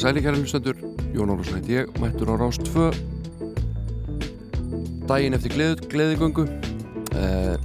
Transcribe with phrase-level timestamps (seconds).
[0.00, 0.78] Komið sælikæra hlustendur,
[1.12, 2.88] Jón Árlússon heit ég, mættur á Rást 2
[5.04, 6.48] Dægin eftir gleð, gleðigöngu.
[7.12, 7.56] Eh,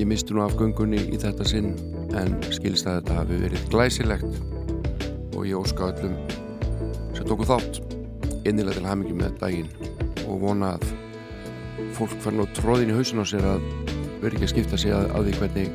[0.00, 1.76] Ég misti nú af göngunni í þetta sinn
[2.16, 4.32] en skilst að þetta hafi verið glæsilegt.
[5.36, 6.16] Og ég óska öllum
[7.12, 7.84] sem tóku þátt
[8.48, 9.68] innilega til hamingi með dægin
[10.24, 10.88] og vona að
[11.92, 13.60] fólk fær nú tróðin í hausin á sér að
[14.24, 15.68] verið ekki að skipta sig að, að því hvernig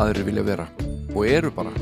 [0.00, 0.66] aðri vilja vera.
[1.12, 1.76] Og eru bara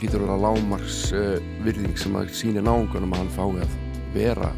[0.00, 1.34] það lítur að vera lámarks uh,
[1.66, 3.74] virðing sem að sína náungunum að hann fái að
[4.14, 4.48] vera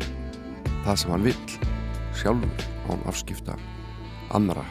[0.85, 1.57] það sem hann vill
[2.15, 3.57] sjálfur án afskipta
[4.37, 4.63] annara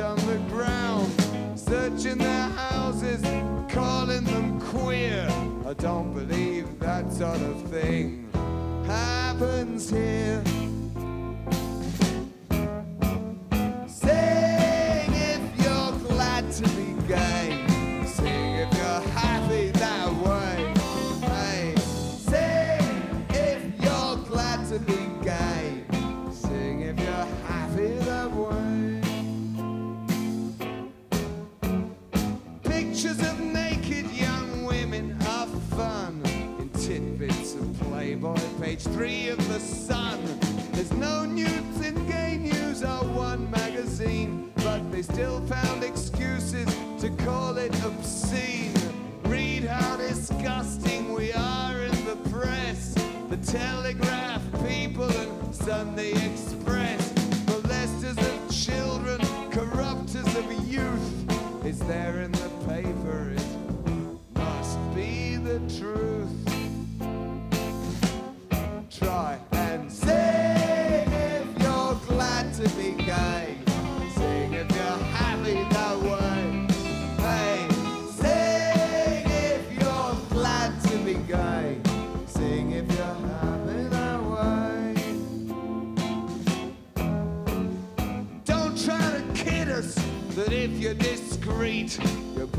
[0.00, 1.12] on the ground,
[1.58, 3.22] searching their houses,
[3.68, 5.28] calling them queer.
[5.66, 8.28] I don't believe that sort of thing
[8.86, 10.42] happens here.
[13.86, 14.49] Sing
[38.70, 40.20] page three of the Sun.
[40.70, 46.68] There's no nudes in gay news or one magazine, but they still found excuses
[47.00, 48.72] to call it obscene.
[49.24, 52.94] Read how disgusting we are in the press,
[53.28, 57.12] the Telegraph, People, and Sunday Express.
[57.50, 59.18] Molesters of children,
[59.50, 61.64] corrupters of youth.
[61.64, 66.19] It's there in the paper, it must be the truth.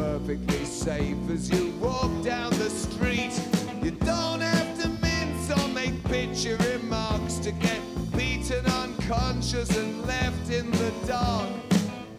[0.01, 3.39] Perfectly safe as you walk down the street.
[3.83, 7.79] You don't have to mince or make picture remarks to get
[8.17, 11.49] beaten unconscious and left in the dark.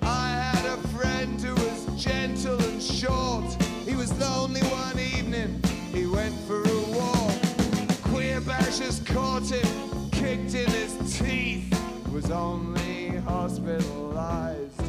[0.00, 3.50] I had a friend who was gentle and short.
[3.84, 5.60] He was lonely one evening,
[5.92, 7.34] he went for a walk.
[8.04, 11.68] Queer bashers caught him, kicked in his teeth.
[12.12, 14.82] Was only hospitalized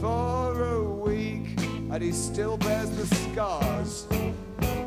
[0.00, 1.49] for a week,
[1.92, 4.06] and he still bears the scars.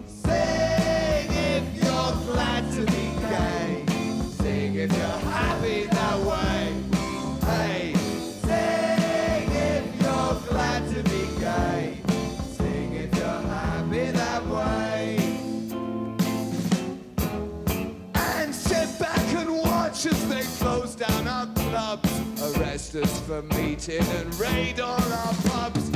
[0.07, 3.83] Sing if you're glad to be gay.
[4.37, 6.73] Sing if you're happy that way.
[7.41, 7.93] Hey,
[8.41, 11.97] sing if you're glad to be gay.
[12.57, 15.17] Sing if you're happy that way.
[18.15, 22.09] And sit back and watch as they close down our clubs.
[22.41, 25.91] Arrest us for meeting and raid all our pubs.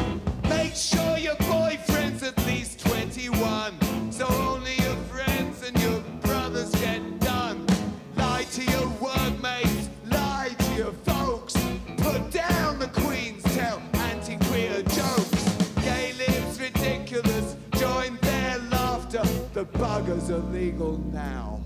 [0.57, 4.11] Make sure your boyfriend's at least 21.
[4.11, 7.67] So only your friends and your brothers get done.
[8.15, 11.53] Lie to your workmates, lie to your folks.
[11.97, 15.43] Put down the Queen's tell anti-queer jokes.
[15.83, 19.23] Gay lives ridiculous, join their laughter.
[19.53, 21.61] The buggers are legal now.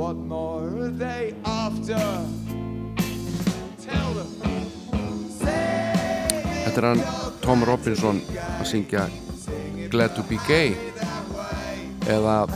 [0.00, 1.96] What more are they after?
[6.78, 9.08] Þetta er hann Tom Robinson að syngja
[9.90, 10.76] Glad to be gay
[12.06, 12.46] eða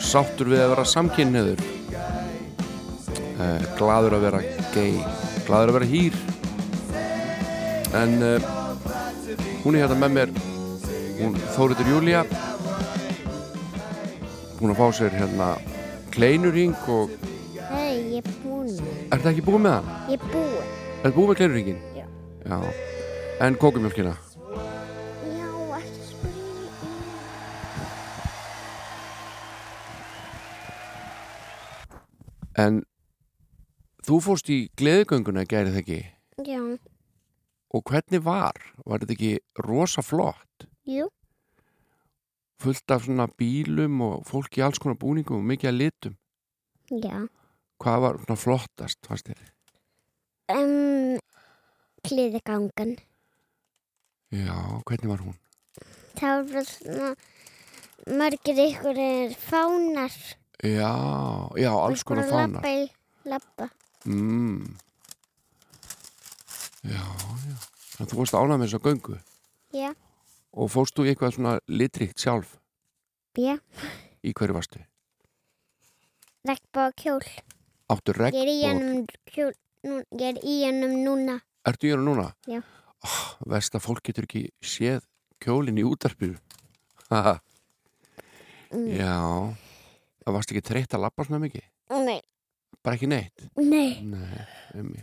[0.00, 1.60] sáttur við að vera samkynniður
[3.36, 4.40] eh, gladur að vera
[4.72, 4.96] gay
[5.44, 6.16] gladur að vera hýr
[8.00, 8.48] en eh,
[9.66, 10.34] hún er hérna með mér
[11.20, 12.24] hún Þóriður Júlia
[14.56, 15.52] hún að fá sér hérna
[16.16, 17.12] kleinuring og
[17.68, 19.96] Nei, ég er búin er þetta ekki búið með hann?
[20.08, 20.76] Ég er búin.
[21.02, 21.88] Er þetta búið með kleinuringin?
[22.46, 22.58] Já.
[23.40, 24.14] En kókumjölkina?
[25.32, 25.48] Já,
[25.78, 26.70] ekki spyrja.
[32.58, 32.82] En
[34.04, 36.00] þú fórst í gleðigönguna gærið ekki
[36.44, 36.60] Já,
[37.72, 38.56] og hvernig var?
[38.84, 39.32] Var þetta ekki
[39.64, 40.66] rosa flott?
[40.88, 41.08] jú,
[42.62, 46.12] Fullt af svona bílum og fólk í alls konar búningum og mikið að litum.
[47.02, 47.24] já.
[47.82, 49.40] Hvað var svona flottast, fannst þér?
[50.54, 51.16] Um,
[52.06, 52.96] Kliðigangan.
[54.32, 54.56] Já,
[54.88, 55.36] hvernig var hún?
[56.18, 57.10] Það var svona
[58.18, 60.14] margir ykkur er fánar.
[60.62, 60.90] Já,
[61.58, 62.58] já, alls konar fánar.
[62.58, 62.86] Lappa í
[63.28, 63.68] lappa.
[64.06, 64.72] Mm.
[66.82, 67.56] Já, já.
[67.92, 69.16] Þannig að þú fórst ánað með þessa göngu
[69.76, 69.90] Já,
[70.58, 72.56] og fórst þú eitthvað svona litrikt sjálf
[73.38, 73.54] já.
[74.26, 74.82] í hverju varstu?
[76.48, 77.22] Regnbá kjól.
[77.92, 79.52] Áttu regn Ég í hennum kjól.
[79.86, 81.38] Nú, ég er í hennum núna.
[81.68, 82.28] Ertu í hana núna?
[82.50, 82.60] Já.
[83.02, 85.04] Oh, Vest að fólk getur ekki séð
[85.42, 86.38] kjólinn í útarpinu.
[87.10, 87.38] Haha,
[88.72, 88.86] Mm.
[88.96, 89.52] Já.
[90.24, 91.64] Það varst ekki þreytt að labba svona mikið?
[92.06, 92.22] Nei,
[92.82, 93.42] Bara ekki neitt?
[93.60, 94.46] nei, Nei,
[94.80, 94.94] um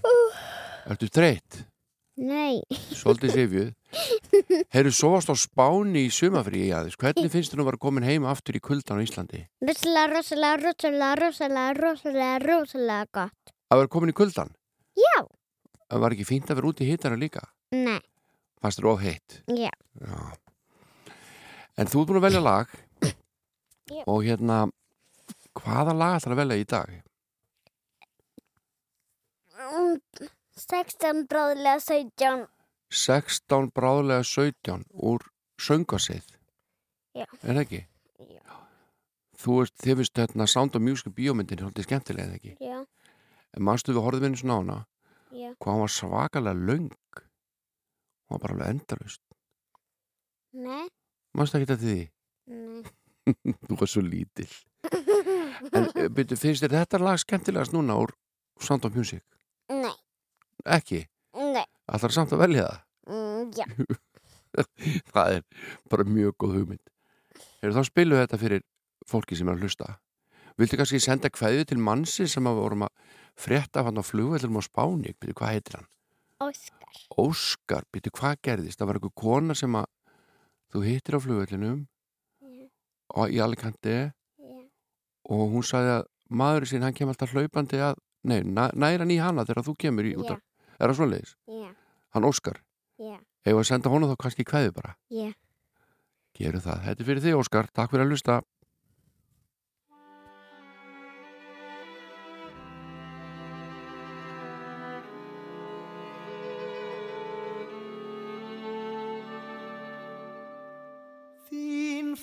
[0.89, 1.59] Ertu þreytt?
[2.17, 2.63] nei.
[2.97, 3.69] Svolítið sifjuð.
[4.73, 6.97] Heyrðu, svo varst á Spáni í sumafríi aðeins.
[6.97, 9.43] Hvernig finnst þú að vera komin heim aftur í kuldan á Íslandi?
[9.61, 10.57] Rosalega, rosalega,
[11.21, 13.53] rosalega, rosalega, rosalega gott.
[13.69, 14.49] Að vera komin í kuldan?
[14.97, 15.27] Já.
[15.89, 17.41] Var ekki fínt að vera út í hittara líka?
[17.73, 17.99] Nei,
[18.61, 19.41] Fannst þér of heitt?
[19.47, 19.71] já.
[19.99, 20.17] Já.
[21.79, 22.67] En þú ert búin að velja lag
[23.89, 24.03] Já.
[24.05, 24.57] og hérna
[25.55, 26.89] hvaða lag ætlar að velja í dag?
[29.59, 29.99] Mm,
[30.59, 32.45] 16 bráðlega 17.
[32.91, 35.23] 16 bráðlega 17 úr
[35.61, 36.25] söngasið
[37.17, 37.25] Já.
[37.43, 37.79] Er það ekki?
[38.29, 38.59] Já.
[39.39, 42.53] Þú veist, þið finnst hérna Sound of Music bíómyndin svolítið skemmtilega eða ekki?
[42.61, 42.79] Já,
[43.57, 44.77] En manstu við horfðum einu svona á hana
[45.31, 45.51] já.
[45.59, 49.21] hvað hann var svakalega löng hún var bara alveg endalust
[50.59, 50.87] Nei,
[51.37, 51.99] Manstu ekki þetta því?
[52.49, 52.81] nei.
[53.69, 54.49] Þú var svo lítill
[55.75, 58.13] En byrju, finnst þér þetta lag skemmtilegast núna úr
[58.63, 59.21] Sound of Music?
[59.69, 59.93] Nei,
[60.65, 61.03] Ekki?
[61.37, 61.65] nei.
[61.89, 62.79] Ætlar samt að velja það?
[63.09, 63.65] Mm, já,
[65.13, 65.43] það er
[65.89, 66.91] bara mjög góð hugmynd
[67.61, 68.63] Hefur þá spiluð þetta fyrir
[69.09, 69.91] fólki sem er að hlusta
[70.59, 74.03] Viltu kannski senda kveðju til mannsi sem að við vorum að frétta af hann á
[74.03, 75.87] flugvellum á Spáni Byrju, hvað heitir hann?
[76.39, 76.99] Óskar.
[77.19, 78.79] Óskar, byrju, hvað gerðist?
[78.79, 79.87] Það var einhver kona sem að
[80.73, 81.79] þú hittir á flugvellinum
[82.43, 82.67] Já,
[83.15, 84.59] og í Alicante já,
[85.29, 87.97] og hún sagði að maðurinn sín, hann kemur alltaf hlaupandi að
[88.29, 90.41] nei, næ- nær hann í hana þegar þú kemur í út af,
[90.79, 91.35] er það svoleiðis?
[91.49, 91.69] já,
[92.15, 92.59] Hann Óskar,
[92.99, 93.15] já,
[93.45, 95.29] hefur að senda honum þá kannski kveðju bara já.
[96.39, 96.83] Geru það.
[96.85, 97.67] Þetta er fyrir þig, Óskar.
[97.75, 98.35] Takk fyrir að hlusta.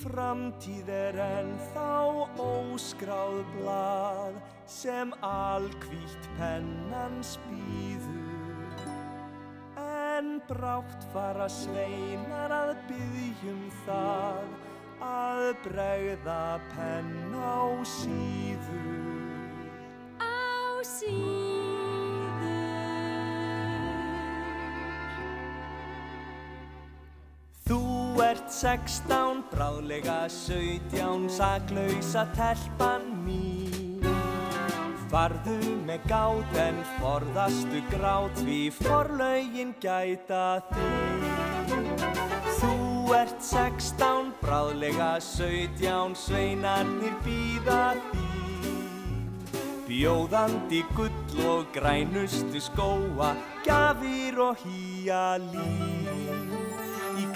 [0.06, 1.90] Framtíð er enn þá
[2.42, 4.36] óskráð blað
[4.70, 8.84] sem alkvítt pennan spýður.
[9.82, 14.54] En brátt fara sveinar að byggjum það
[15.06, 16.44] að bregða
[16.74, 18.94] penn á síður.
[20.22, 21.45] Á síður
[28.22, 34.04] ert sextán, bráðlega sautján, saklausa telpan mín.
[35.10, 41.26] Farðu með gát en forðastu grát því forlaugin gæta þín.
[42.56, 42.74] Þú
[43.18, 48.26] ert sextán, bráðlega sautján, sveinarnir býða þín.
[49.86, 53.34] Bjóðandi gull og grænustu skóa,
[53.66, 56.55] gafir og hýja lín.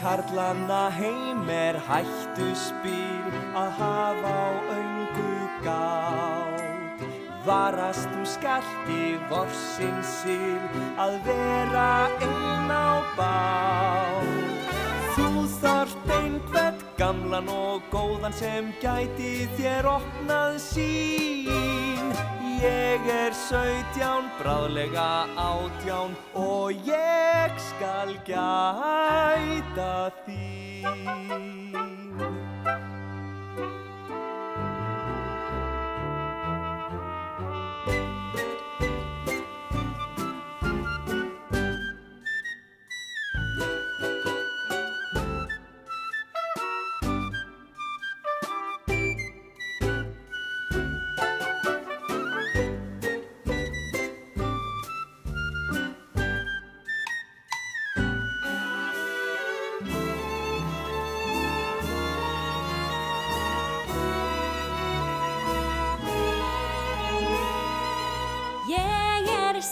[0.00, 5.32] Karlana heim er hættu spil að hafa á öngu
[5.66, 7.02] gátt.
[7.44, 14.72] Varast þú skarti vorsinn sil að vera einn á bát.
[15.18, 22.49] Þú þarft einhvern gamlan og góðan sem gæti þér opnað sín.
[22.60, 31.89] Ég er sautján, bráðlega átján og ég skal gæta þín.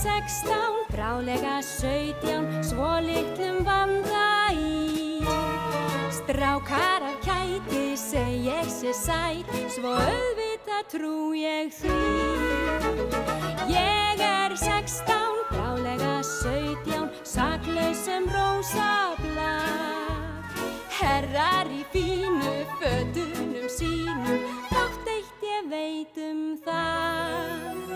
[0.02, 5.22] Sextán, brálega sautján, svo litlum vanda í.
[6.14, 11.98] Strákar af kæti seg ég sé sæt, svo auðvita trú ég því.
[13.74, 20.62] Ég er sextán, brálega sautján, saklausum rósa blad.
[20.98, 22.17] Herrar í fínu
[25.72, 27.92] eitt ég veit um það.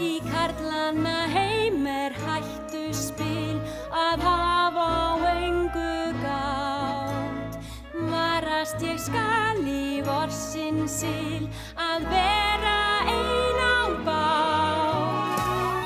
[0.00, 3.60] Í karlana heim er hættu spil
[3.90, 7.58] að hafa á engu gátt.
[7.94, 15.40] Varast ég skal í vorsin sil að vera ein á bát.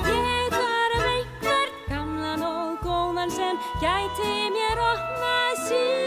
[0.09, 6.06] Ég þarf einhvern gamlan og góðan sem gæti mér opnað sín.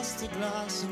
[0.00, 0.89] glass to glass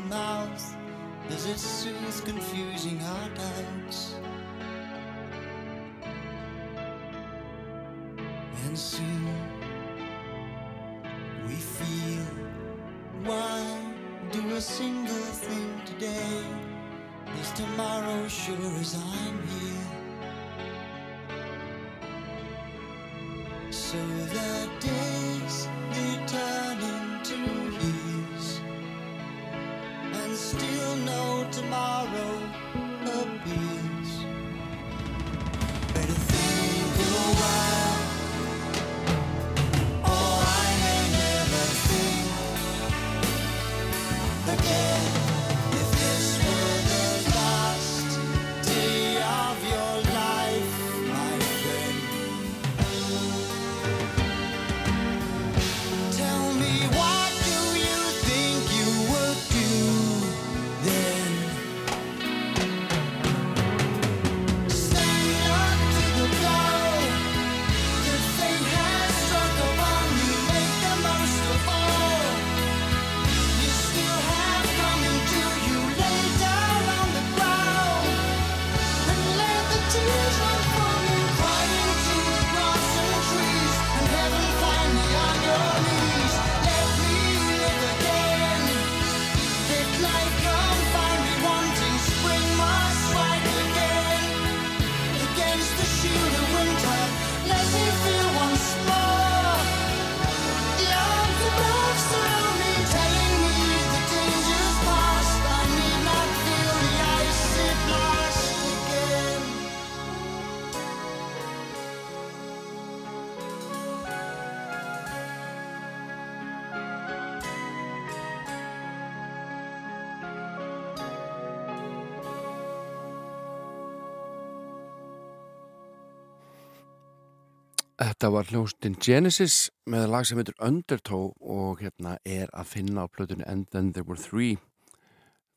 [127.99, 133.11] Þetta var hljóstin Genesis með lag sem heitir Undertow og hérna er að finna á
[133.11, 134.55] plötunni And Then There Were Three.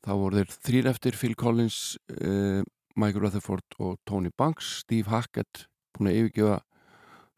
[0.03, 1.77] Þá voru þeir þrýr eftir Phil Collins,
[2.19, 2.59] uh,
[2.99, 4.81] Mike Rutherford og Tony Banks.
[4.83, 6.59] Steve Hackett búin að yfirgefa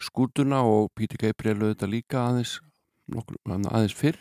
[0.01, 2.57] skútuna og Peter Gabriel auðvitað líka aðeins,
[3.05, 4.17] nokkur, aðeins fyrr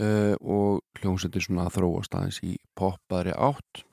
[0.00, 3.84] uh, og hljómsendir svona að þróast aðeins í poppaðri átt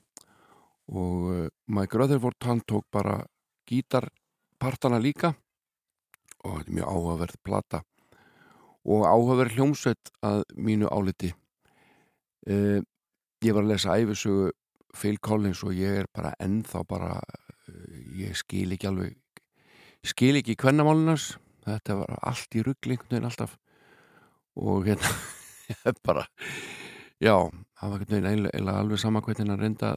[0.87, 3.19] og uh, Mike Rutherford hann tók bara
[3.67, 5.35] gítarpartana líka
[6.43, 7.81] og þetta er mjög áhugaverð plata.
[8.83, 11.31] Og áhugaverð hljómsveit að mínu áliti.
[12.43, 12.83] Uh,
[13.43, 14.51] ég var að lesa æfisögu
[14.93, 19.15] Phil Collins og ég er bara ennþá bara uh, ég skil ekki alveg
[20.03, 23.55] skil ekki kvennamálinas þetta var allt í rugglingun alltaf.
[24.59, 25.09] Og hérna
[26.07, 26.27] bara
[27.23, 27.47] já,
[27.79, 29.95] það var einhvern veginn eiginlega alveg sama hvernig hann reynda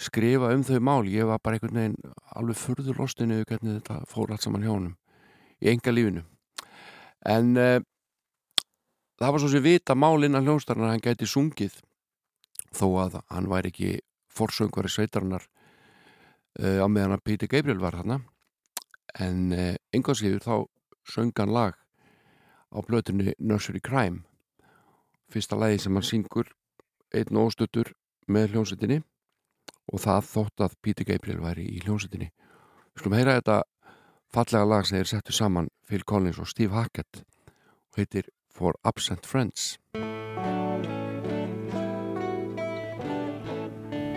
[0.00, 1.04] skrifa um þau mál.
[1.12, 4.96] Ég var bara einhvern veginn alveg furður lostinu hvernig þetta fór allt saman hjá honum
[5.62, 6.24] í enga lífinu
[7.24, 7.80] en uh,
[9.20, 11.78] það var svo sem vita málinn að hljónstarnar hann gæti sungið
[12.74, 13.90] þó að hann væri ekki
[14.34, 15.46] forsöngvari sveitarinnar
[16.60, 18.20] uh, á meðan að Peter Gabriel var þarna.
[19.22, 20.54] En uh, einhversiður þá
[21.06, 21.78] söng hann lag
[22.74, 24.24] á blötunni Nursery Crime
[25.30, 26.50] fyrsta lagi sem hann syngur
[27.14, 27.92] einn óstuttur
[28.26, 29.02] með hljónsettinni
[29.92, 33.60] og það þótt að Peter Gabriel væri í hljónsettinni við skulum heyra þetta
[34.34, 39.26] fallega lag sem þeir settu saman Phil Collins og Steve Hackett og heitir For Absent
[39.26, 39.78] Friends.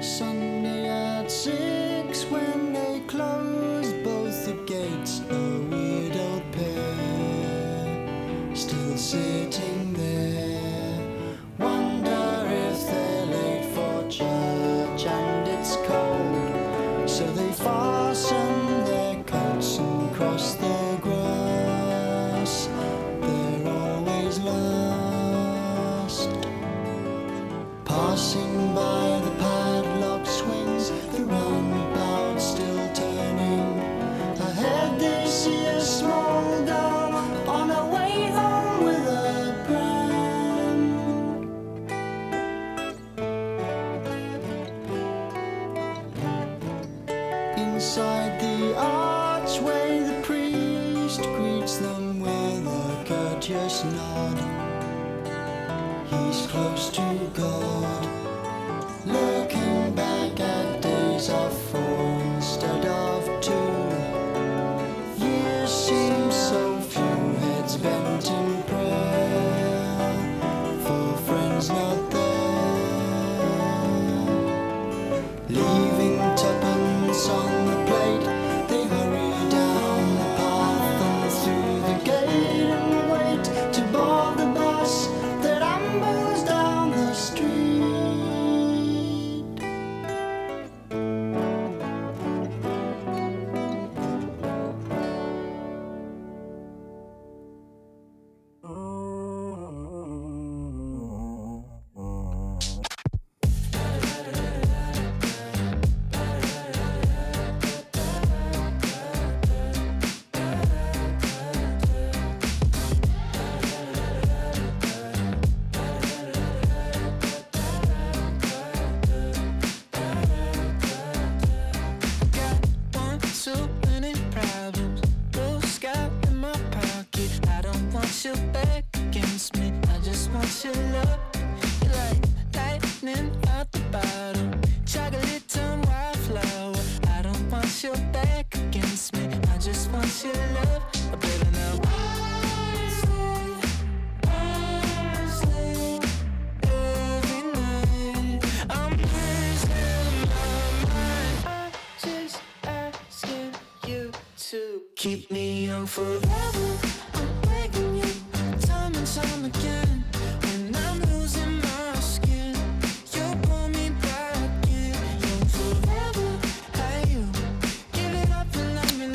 [0.01, 0.46] Sunday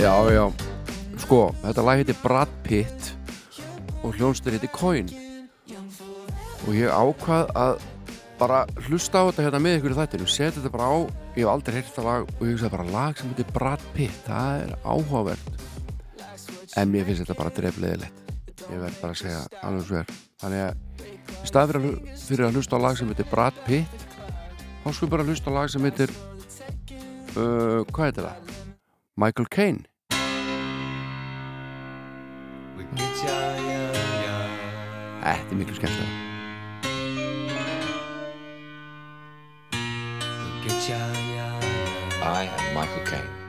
[0.03, 0.49] Já, já,
[1.23, 3.13] sko, þetta lag heitir Brad Pitt
[4.03, 5.07] og hljónstur heitir Coin.
[6.67, 7.87] Og ég ákvað að
[8.41, 10.99] bara hlusta á þetta hérna með ykkur í þættinu, setja þetta bara á,
[11.39, 14.19] ég hef aldrei heyrt það lag og ég hugsaði bara lag sem heitir Brad Pitt,
[14.27, 15.52] það er áhugaverð
[16.77, 18.33] en mér finnst þetta bara drefleðilegt
[18.63, 20.07] ég verð bara að segja alveg sver
[20.43, 20.75] þannig að
[21.43, 21.77] í stað
[22.23, 24.07] fyrir að hlusta á lag sem heitir Brad Pitt
[24.83, 26.13] þá sko bara að hlusta á lag sem heitir
[27.37, 28.53] uh, hvað heitir það?
[29.23, 29.85] Michael Caine.
[35.23, 36.31] Þetta er miklu skemmtilega
[42.23, 43.42] I am Michael Caine.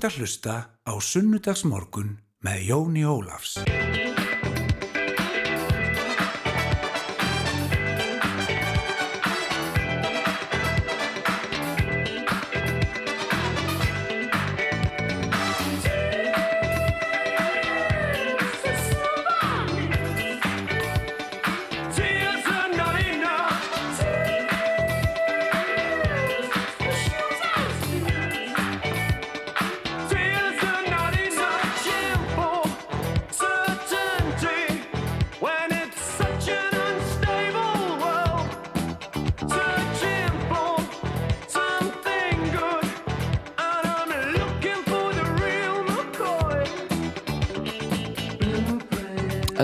[0.00, 0.52] ert að hlusta
[0.88, 3.39] á Sunnudagsmorgun með Jóni Ólaf.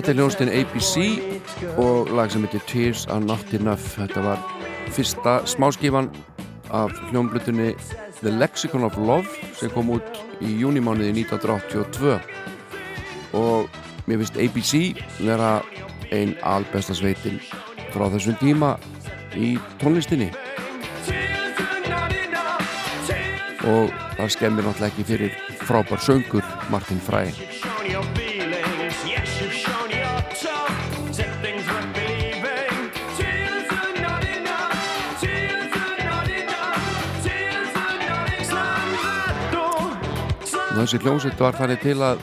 [0.06, 0.92] Þetta er hljónstinn ABC
[1.82, 3.82] og lag sem heitir Tears Are Not Enough.
[3.96, 4.44] Þetta var
[4.94, 6.12] fyrsta smáskifan
[6.70, 7.72] af hljónblutunni
[8.20, 9.26] The Lexicon of Love
[9.58, 12.20] sem kom út í júnimániði 1982
[13.34, 13.66] og
[14.06, 15.50] mér finnst ABC vera
[16.14, 17.42] ein albesta sveitin
[17.90, 18.76] frá þessum tíma
[19.34, 20.30] í tónlistinni.
[23.66, 27.55] Og það skemmir náttúrulega ekki fyrir frábær söngur Martin Frey
[40.76, 42.18] og þessi hljómsveit var þannig til að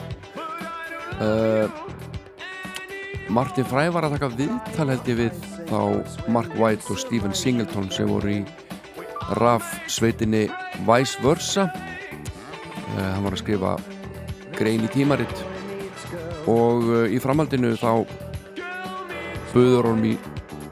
[1.24, 1.80] uh,
[3.34, 5.80] Martin Frey var að taka viðtal held ég við þá
[6.30, 8.38] Mark White og Stephen Singleton sem voru í
[9.40, 10.44] RAF sveitinni
[10.86, 11.66] Vice Versa.
[11.66, 13.74] Uh, hann var að skrifa
[14.54, 15.44] grein í tímaritt
[16.46, 18.04] og uh, í framhaldinu þá
[19.50, 20.16] buður honum í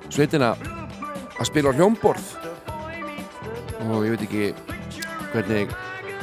[0.07, 2.37] sveitina að spila hljómborð.
[3.90, 4.53] Og ég veit ekki
[5.33, 5.82] hvernig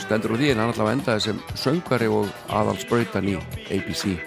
[0.09, 3.37] stendur á því en hann allavega endaði sem söngvari og aðalsbrautan í
[3.69, 4.17] ABC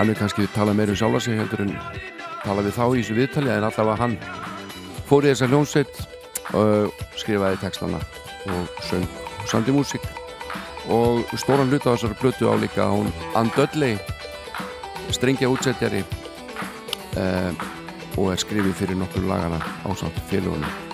[0.00, 1.74] hann er kannski talað meira um sjálfa sig heldur en
[2.40, 4.16] talað við þá í þessu viðtali en allavega hann
[5.10, 6.00] fór í þessa hljónsveit
[6.56, 8.00] og skrifaði textana
[8.48, 10.06] og söng og samdi músík.
[10.90, 13.98] Og stóran hluta á þessari blötu á líka hún Ann Dudley
[15.12, 16.00] strengja útsettjari
[17.20, 17.52] uh,
[18.16, 20.89] og er skrifið fyrir nokkur lagana á samt félagunum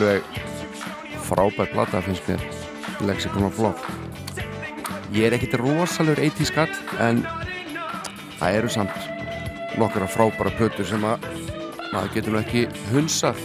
[0.00, 0.22] alveg
[1.28, 2.40] frábær plata finnst mér.
[3.00, 3.80] Lexicon of Love
[5.12, 7.20] Ég er ekkit rosalur 80 skall en
[8.38, 8.96] það eru samt
[9.80, 11.26] nokkura frábæra plötur sem að
[11.90, 13.40] maður getur nú ekki hunsað.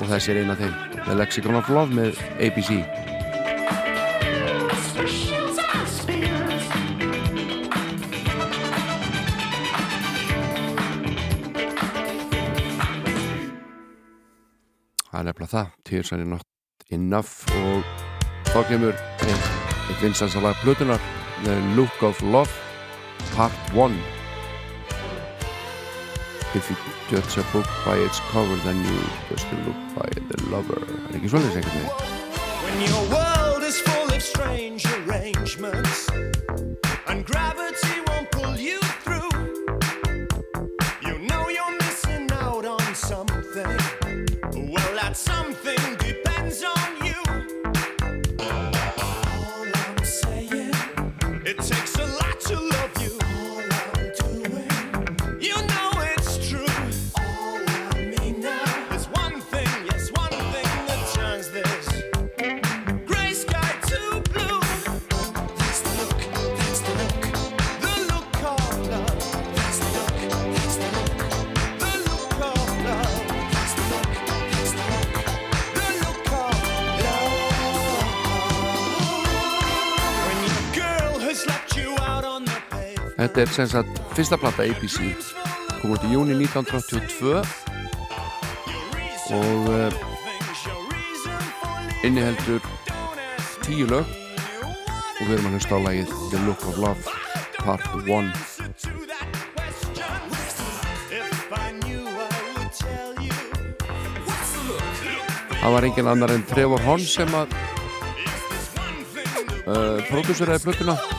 [0.00, 0.76] Og þessi er eina af þeim.
[1.04, 3.03] The Lexicon of Love með ABC
[15.14, 15.66] Það er nefnilega það.
[15.86, 16.46] Tears are not
[16.90, 17.84] enough og
[18.48, 21.04] þá kemur eitt vinsansalag plötunar
[21.44, 22.50] The Look of Love
[23.36, 23.94] Part 1
[26.58, 26.76] If you
[27.12, 28.98] judge a book by its cover then you
[29.30, 30.82] just look by the lover.
[30.82, 31.88] Er ekki svolítið segjum við?
[32.66, 36.08] When your world is full of strange arrangements
[83.24, 84.98] Þetta er sem sagt fyrsta plata ABC
[85.80, 87.40] kom út í júni 1982
[89.32, 89.88] og uh,
[92.04, 92.60] inniheldur
[93.64, 94.04] tíu lög.
[94.04, 97.00] Og við erum að hlusta á lagið The Look of Love
[97.64, 98.28] Part 1
[105.64, 107.56] Það var engin annar en Trevor Horn sem að
[109.64, 111.13] uh, prodúseraði plötuna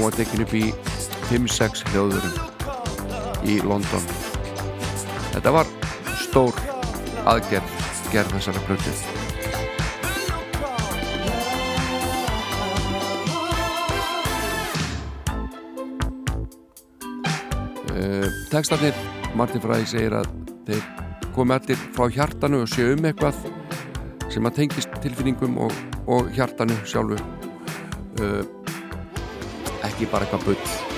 [0.00, 0.62] hún var tekin upp í
[1.28, 2.36] 5-6 hljóðurum
[3.44, 4.04] í London.
[5.34, 5.68] Þetta var
[6.22, 6.56] stór
[7.28, 7.74] aðgerð
[8.08, 8.94] gerð þessara plötu.
[17.92, 18.96] Uh, Tekstarnir
[19.36, 20.30] Martin Fræði segir að
[20.70, 20.86] þeir
[21.34, 23.36] komi allir frá hjartanu og séu um eitthvað
[24.32, 25.76] sem að tengist tilfinningum og,
[26.08, 27.20] og hjartanu sjálfu.
[28.16, 28.48] Uh,
[30.00, 30.89] ekki bara eitthvað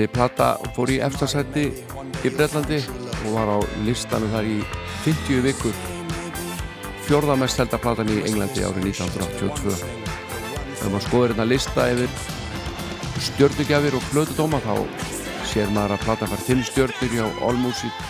[0.00, 1.66] þessi platta fór í eftarsætti
[2.24, 2.78] í Breitlandi
[3.26, 4.60] og var á listanum þar í
[5.04, 5.76] 50 vikur.
[7.04, 12.16] Fjörðamest held að platan í Englandi árið 1982 þegar maður skoður hérna lista yfir
[13.26, 14.74] stjörnugjafir og flötudóma þá
[15.50, 18.02] sér maður að platan far til stjörnur hjá Allmusic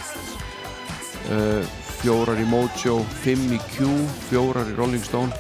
[1.35, 1.63] uh,
[2.05, 3.91] fjórar í Mojo, fimm í Q
[4.29, 5.35] fjórar í Rolling Stone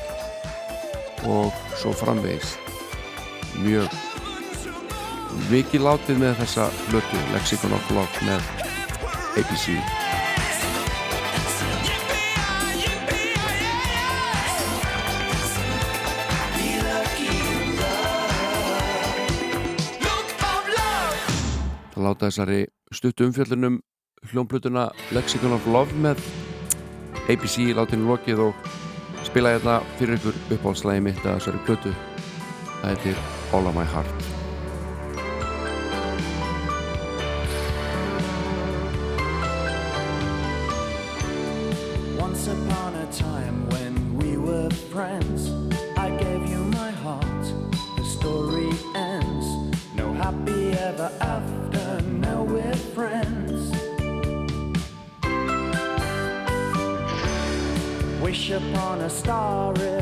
[1.30, 2.56] og svo framvegis.
[3.60, 4.09] Mjög
[5.50, 8.52] mikið látið með þessa flötu Lexicon of Love með
[9.40, 9.80] ABC
[22.00, 22.64] láta þessari
[22.94, 23.80] stuttu umfjöldunum
[24.30, 26.22] hljómblutuna Lexicon of Love með
[27.30, 28.68] ABC látin lokið og
[29.28, 31.96] spila ég þetta fyrir ykkur uppáhaldslægi mitt að þessari plötu.
[32.80, 34.39] Það heitir All of my heart.
[59.30, 59.99] sorry.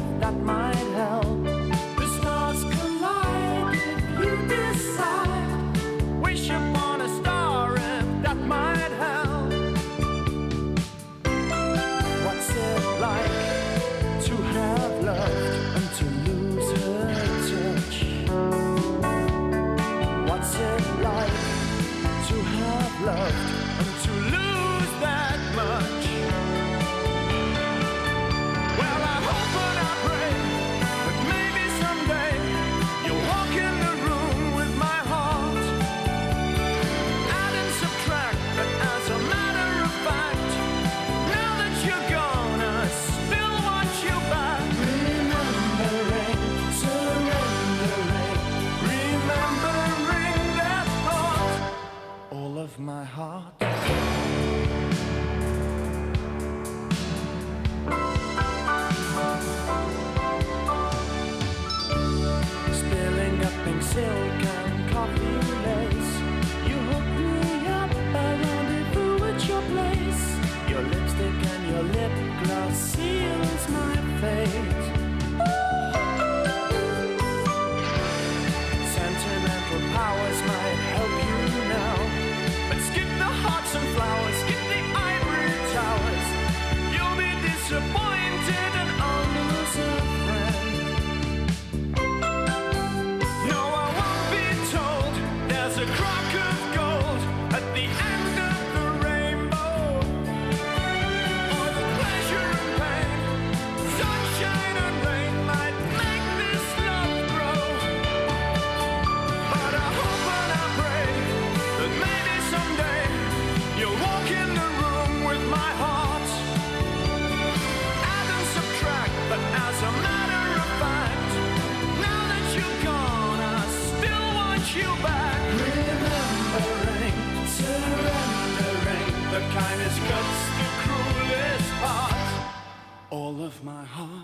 [133.28, 134.17] all of my heart.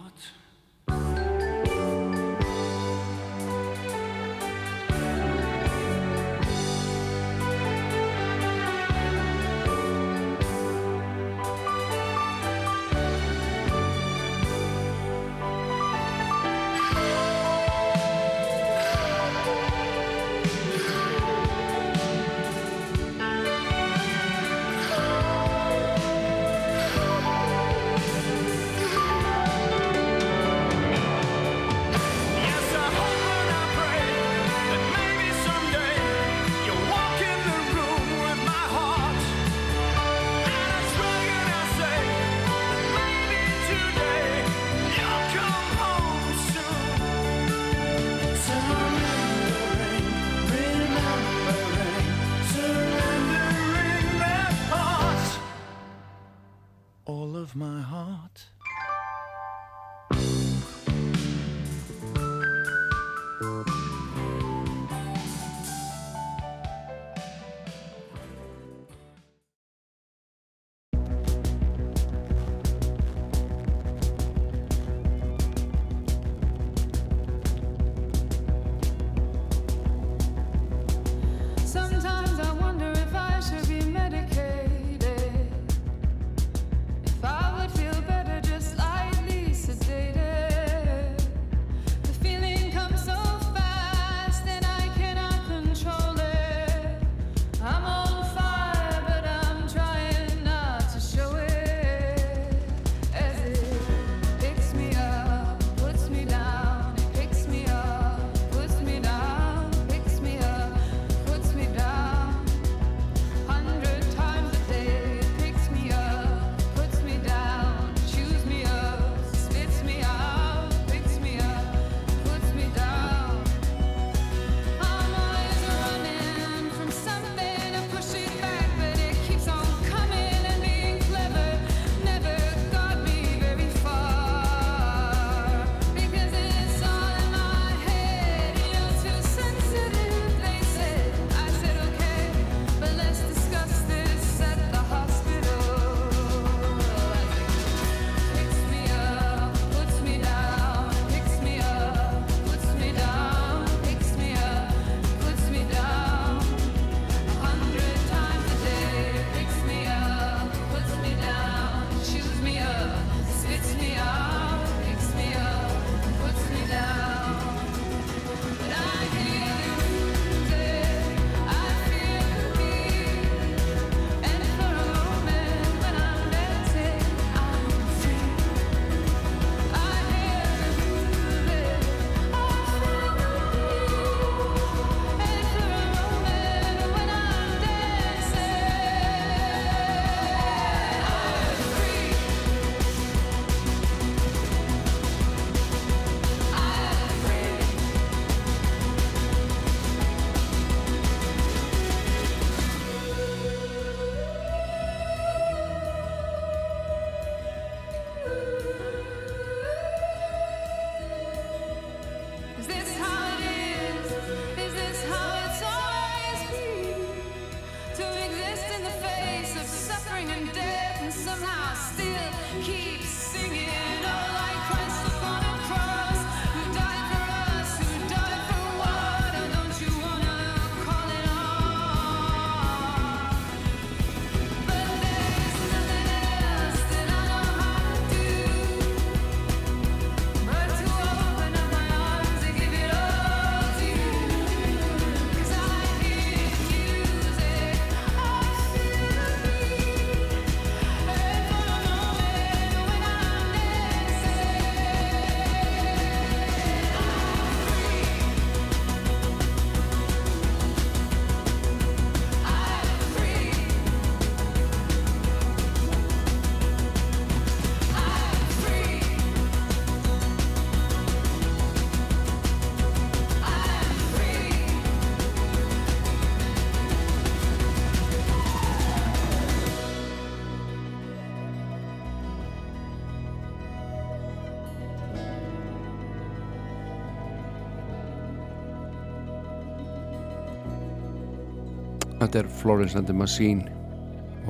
[292.35, 293.63] þetta er Florence and the Machine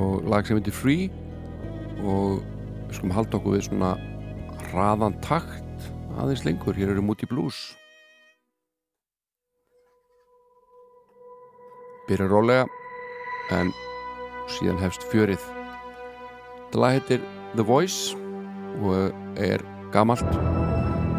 [0.00, 1.10] og lag sem heitir Free
[2.00, 2.40] og
[2.88, 3.90] við skulum halda okkur við svona
[4.70, 7.76] hraðan takt aðeins lengur, hér eru múti blues.
[12.08, 12.64] Byrja rólega
[13.52, 13.68] en
[14.56, 15.44] síðan hefst fjörið.
[15.44, 17.20] Þetta lag heitir
[17.52, 18.16] The Voice
[18.80, 19.60] og er
[19.92, 20.24] gamalt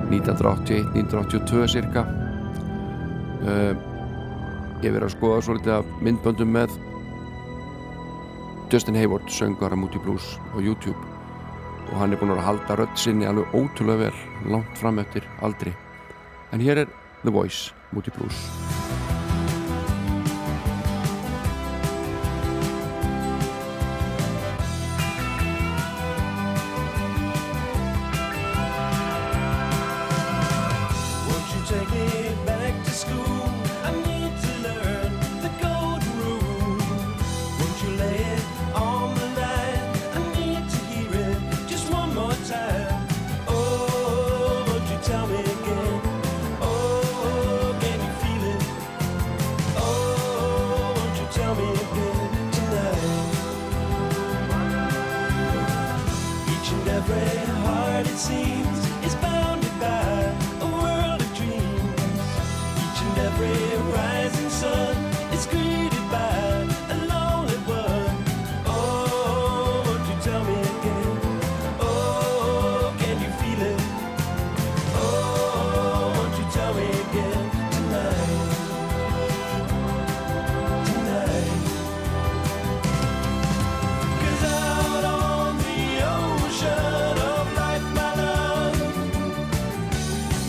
[0.10, 2.10] 1981-1982 cirka.
[3.46, 3.92] Og
[4.84, 6.78] Ég hef verið að skoða svo litið af myndböndum með
[8.74, 11.00] Justin Hayward, söngara múti blues á YouTube
[11.86, 15.76] og hann er búin að halda rött sinni alveg ótrúlega vel langt fram eftir aldri.
[16.52, 18.85] En hér er The Voice múti blues.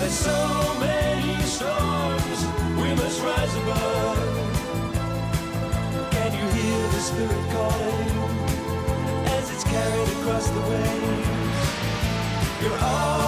[0.09, 2.46] So many storms
[2.80, 4.18] we must rise above.
[6.12, 8.11] Can you hear the spirit calling
[9.26, 11.66] as it's carried across the waves?
[12.62, 13.26] You're all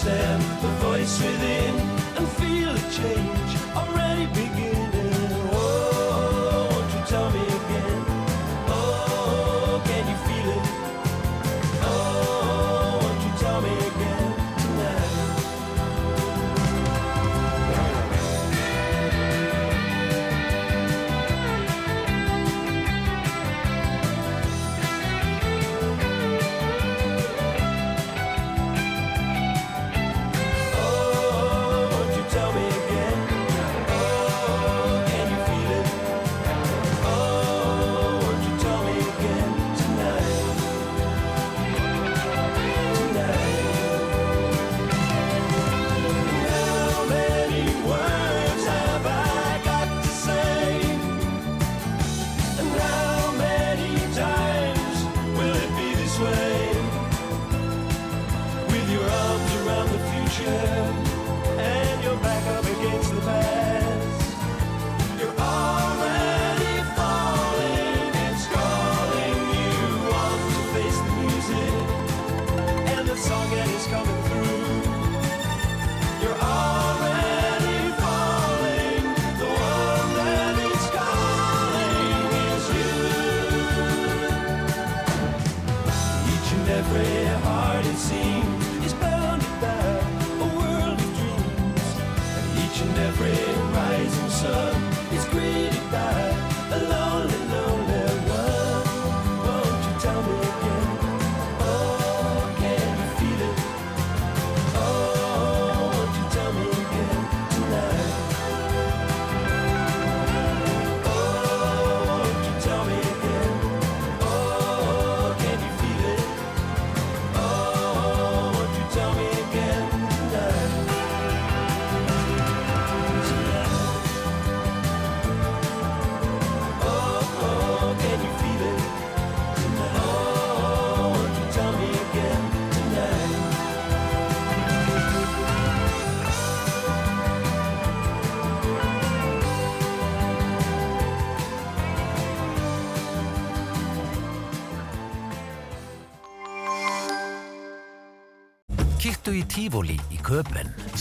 [0.00, 1.74] understand the voice within
[2.16, 4.49] and feel a change already beginning.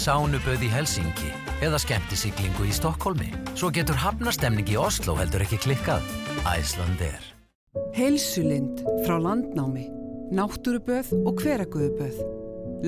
[0.10, 1.30] sánuböð í Helsingi
[1.62, 3.28] eða skemmtisiklingu í Stokkólmi.
[3.53, 6.05] Svo getur hafnastemning í Oslo heldur ekki klikkað.
[6.49, 7.28] Æsland er.
[7.93, 9.86] Heilsulind frá landnámi.
[10.34, 12.18] Náttúruböð og hveragöðuböð.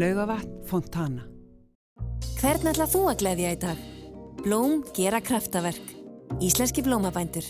[0.01, 1.27] Laugavatn, Fontana.
[2.39, 3.85] Hvern ætlað þú að gleyðja í dag?
[4.41, 5.93] Blóm gera kraftaverk.
[6.41, 7.45] Íslenski blómabændur.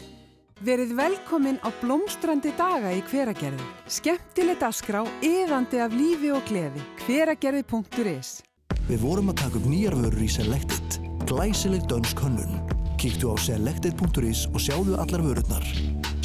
[0.68, 3.72] Verið velkomin á blómstrandi daga í hveragerði.
[3.88, 6.84] Skemmtilegt að skrá eðandi af lífi og gleði.
[7.08, 8.42] hveragerði.is
[8.90, 10.96] Við vorum að taka upp nýjar vörur í Selected,
[11.30, 12.62] glæsileg dönsk hönnun.
[13.02, 15.66] Kíktu á selected.is og sjáðu allar vörurnar.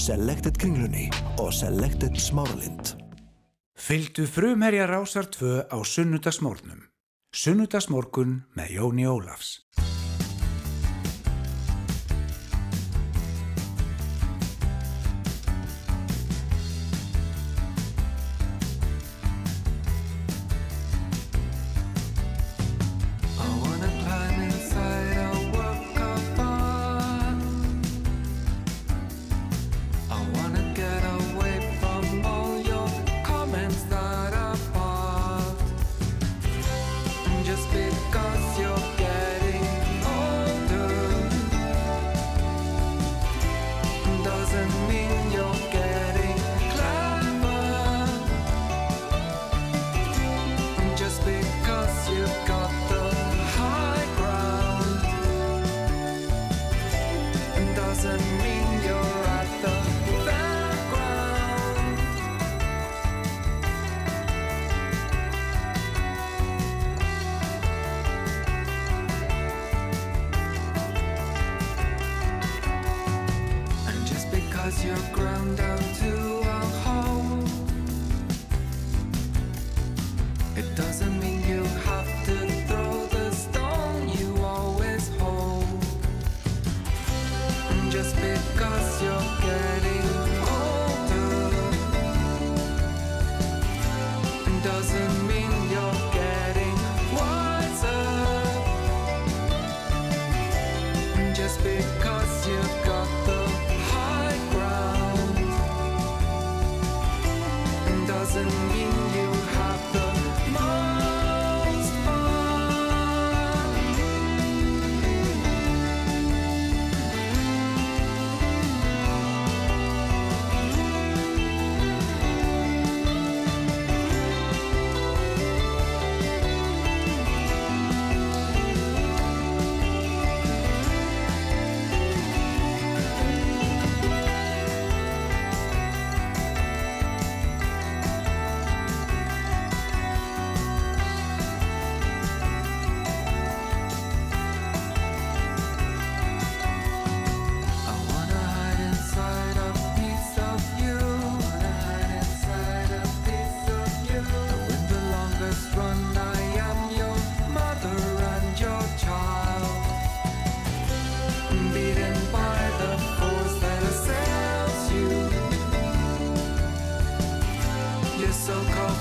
[0.00, 1.08] Selected kringlunni
[1.40, 2.94] og Selected smáralind.
[3.76, 6.88] Fylgdu frumherja rásar 2 á Sunnudagsmórnum.
[7.36, 9.60] Sunnudagsmórkun með Jóni Ólafs.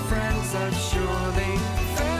[0.08, 2.15] friends, I'm sure they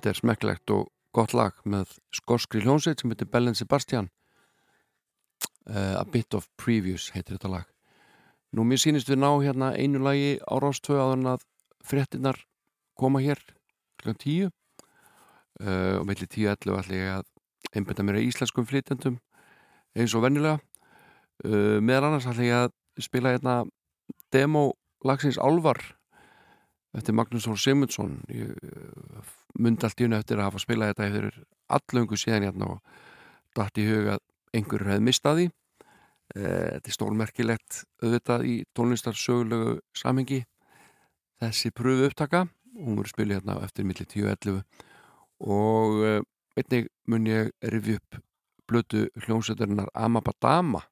[0.00, 4.06] Þetta er smekklegt og gott lag með skorskri hljónsveit sem heitir Bellen Sebastian.
[5.68, 7.66] Uh, A Bit of Previews heitir þetta lag.
[8.56, 11.44] Nú mér sýnist við ná hérna einu lagi á Rástvö áður en að
[11.84, 12.40] fréttinnar
[12.96, 13.42] koma hér
[14.00, 14.14] kl.
[14.16, 16.48] 10 uh, og melli 10.11
[16.80, 19.18] ætla ég að einbetta mér að íslenskum flytjandum
[20.00, 20.62] eins og venjulega.
[21.44, 23.58] Uh, meðan annars ætla ég að spila hérna
[24.32, 24.70] demo
[25.04, 25.82] lagsins Álvar
[26.96, 28.56] eftir Magnús Þór Simundsson ég
[29.58, 31.40] mundi allt í unna eftir að hafa spilað þetta eftir
[31.76, 32.94] allöngu síðan hérna og
[33.56, 34.18] dætt í huga
[34.54, 35.48] einhverjur hefði mistað því.
[36.36, 40.44] Eh, þetta er stórmerkilegt auðvitað í tónlistarsögulegu samhengi.
[41.40, 42.46] Þessi pröfu upptaka
[42.76, 44.60] hún voru spilið hérna eftir milli 10.11
[45.40, 46.20] og uh,
[46.58, 48.20] einnig mun ég rifi upp
[48.70, 50.84] blötu hljómsveitarinnar Amabadama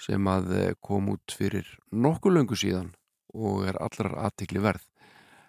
[0.00, 2.92] sem að eh, kom út fyrir nokkuð löngu síðan
[3.34, 4.86] og er allrar aðtikli verð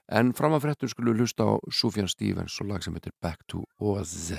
[0.09, 3.63] en fram að fréttum skulum hlusta á Sufjan Stevens og lag sem heitir Back to
[3.79, 4.33] Oz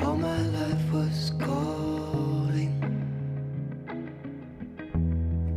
[0.00, 2.72] All my life was calling.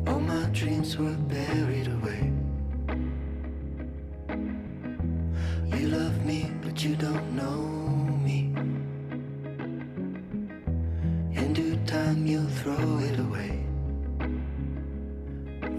[0.07, 2.32] All my dreams were buried away.
[6.83, 7.61] You don't know
[8.25, 8.51] me.
[11.39, 13.63] In due time, you'll throw it away.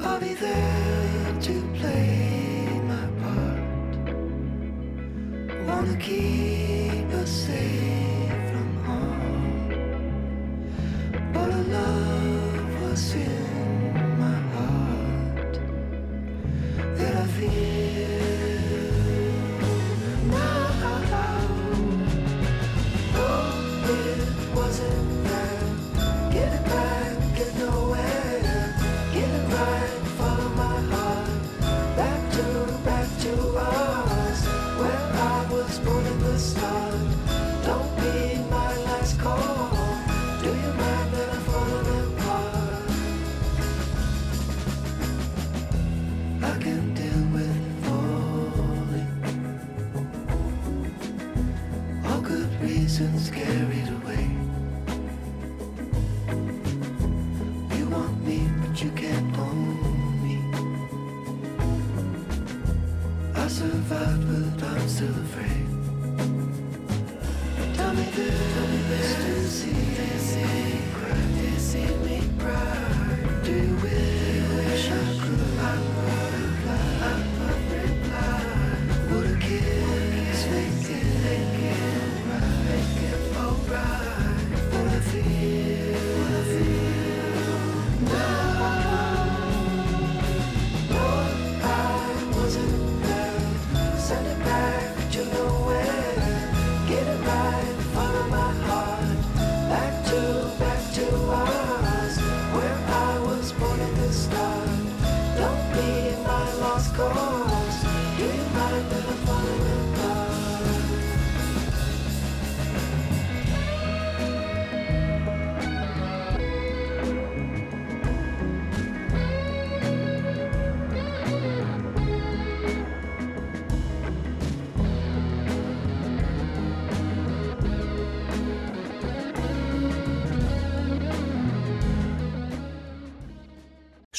[0.01, 3.99] I'll be there to play my part.
[5.67, 7.94] Wanna keep us safe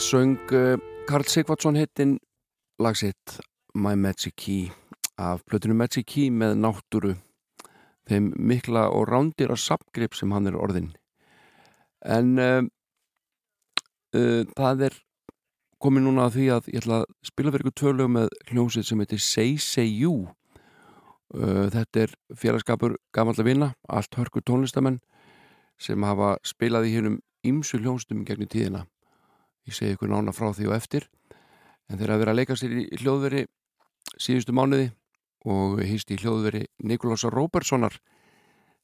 [0.00, 2.18] Söng uh, Karl Sigvardsson hittin
[2.80, 3.40] lagsitt
[3.74, 4.70] My Magic Key
[5.18, 7.14] af plötunum Magic Key með náttúru.
[8.08, 10.88] Þeim mikla og rándir að sapgrip sem hann er orðin
[12.00, 12.62] en uh,
[14.16, 14.96] uh, það er
[15.84, 19.02] komið núna að því að ég ætla að spila fyrir ykkur tvölu með hljómsið sem
[19.04, 20.30] heitir Say Say You.
[21.34, 25.02] Uh, þetta er félagskapur gamalla vina, allt hörku tónlistamenn
[25.80, 28.86] sem hafa spilað í hérnum ýmsu hljómsdum gegnum tíðina
[29.70, 31.06] ég segi ykkur nána frá því og eftir.
[31.90, 33.44] En þeir að vera að leika sér í hljóðveri
[34.18, 34.90] síðustu mánuði
[35.50, 37.94] og hýst í hljóðveri Nikolásar Róberssonar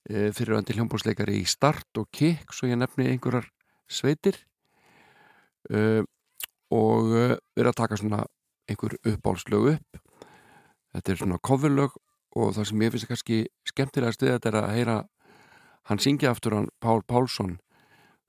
[0.09, 3.51] e, fyrirvændi hljómbósleikari í Start og Kik svo ég nefni einhverjar
[3.91, 4.39] sveitir
[5.71, 6.03] e,
[6.73, 7.27] og e,
[7.59, 8.23] vera að taka svona
[8.71, 10.01] einhver uppbálslög upp.
[10.95, 11.99] Þetta er svona coverlög
[12.37, 14.97] og það sem ég finnst kannski skemmtilega stuðið þetta er að heyra
[15.91, 17.59] hann syngja aftur hann Pál Pálsson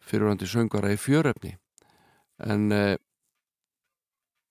[0.04, 1.56] fyrirvændi söngara í fjöröfni
[2.44, 2.96] en uh,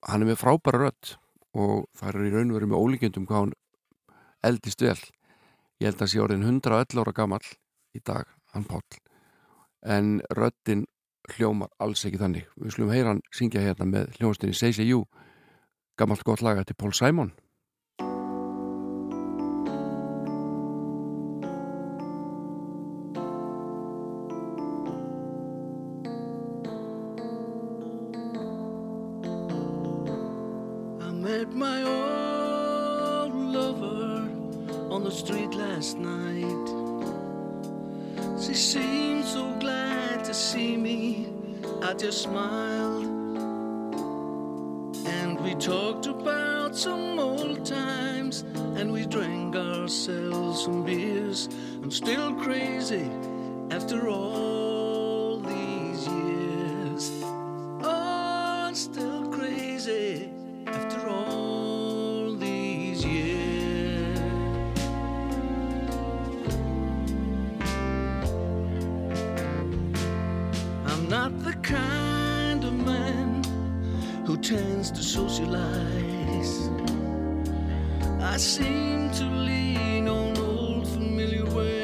[0.07, 1.13] hann er með frábæra rödd
[1.57, 3.55] og það er í raun og veru með ólíkjöndum hvað hann
[4.47, 4.99] eldist vel.
[5.81, 7.47] Ég held að sé orðin 111 ára gamall
[7.97, 9.01] í dag, hann Páll.
[9.85, 10.85] En röddin
[11.35, 12.47] hljómar alls ekki þannig.
[12.57, 15.05] Við slum heyra hann syngja hérna með hljómastinni Say You
[15.97, 17.33] gammalt gott laga til Paul Simon
[52.87, 53.11] crazy
[53.71, 57.11] after all these years.
[57.83, 60.29] Oh, I'm still crazy
[60.65, 64.19] after all these years.
[70.85, 73.43] I'm not the kind of man
[74.25, 76.69] who tends to socialize.
[78.21, 81.76] I seem to lean on old familiar ways.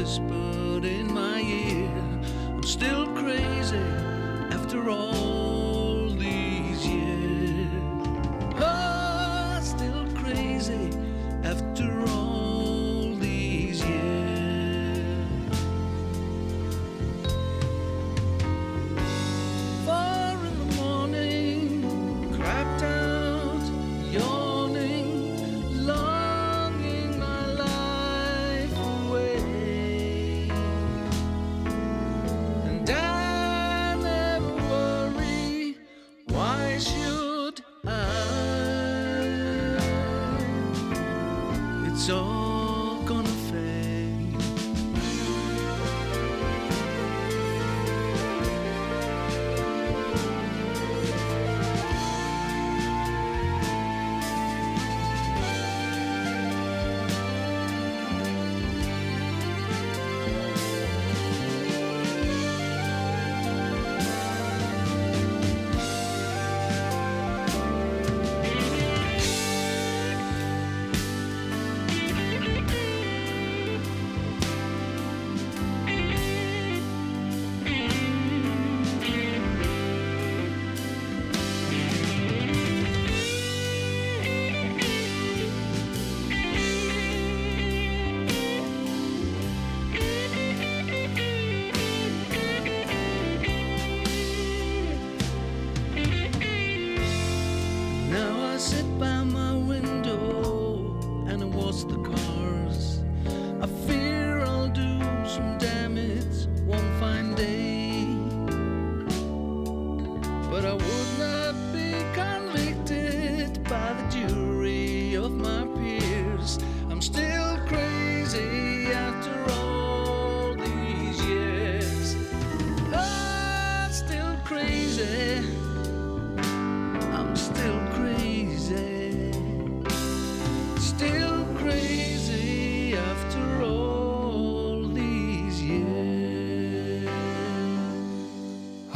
[0.00, 1.90] Whispered in my ear.
[2.48, 3.76] I'm still crazy
[4.50, 5.39] after all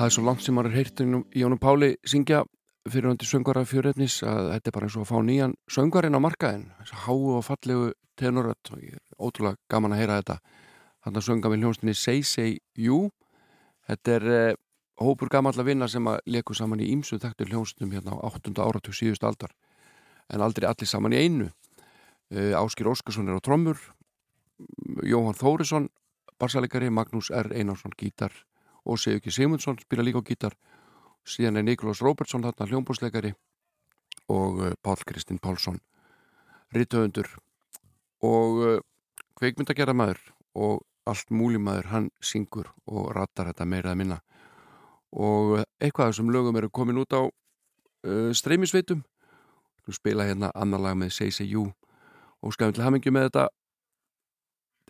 [0.04, 2.42] það er svo langt sem maður er heyrt í Jónum Páli syngja
[2.92, 6.20] fyrir hundi söngvara fjöröfnis að þetta er bara eins og að fá nýjan söngvarinn á
[6.20, 7.86] markaðin þess að háu og fallegu
[8.20, 10.36] tenorödd og ég er ótrúlega gaman að heyra þetta.
[11.06, 13.00] Þannig að sönga með hljónstinni Say Say You.
[13.88, 14.60] Þetta er eh,
[15.00, 18.52] hópur gamall að vinna sem að leku saman í ímsu þekktur hljónstum hérna á 8.
[18.60, 19.56] áratug síðust aldar.
[20.28, 21.48] En aldrei allir saman í einu.
[22.28, 23.80] Eh, Áskir Óskarsson er á trommur
[25.00, 25.88] Jóhann Þórisson
[26.38, 27.54] barsalegari, Magnús R.
[27.56, 28.34] Einarsson gítar
[28.84, 30.54] og Sigurki Sigmundsson spila líka á gítar.
[31.24, 33.32] Síðan er Nikolás Róbertsson þarna hljómbúsleikari
[34.28, 35.80] og uh, Pál Kristinn Pálsson
[36.74, 37.28] rittöfundur
[38.24, 38.80] og uh,
[39.38, 40.20] kveikmyndagerða maður
[40.54, 44.20] og allt múli maður hann syngur og ratar þetta meira að minna.
[45.12, 49.04] Og uh, eitthvað af þessum lögum eru komin út á uh, streymisveitum.
[49.84, 51.70] Þú spila hérna annar lag með Say Say You
[52.44, 53.48] og skafum til hamingju með þetta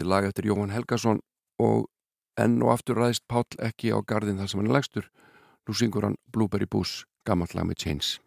[0.01, 1.21] er lag eftir Jóhann Helgason
[1.63, 1.87] og
[2.41, 5.11] enn og aftur ræðist Pál ekki á gardin þar sem hann legstur
[5.69, 8.19] nú syngur hann Blueberry Booze gammal lag með Chains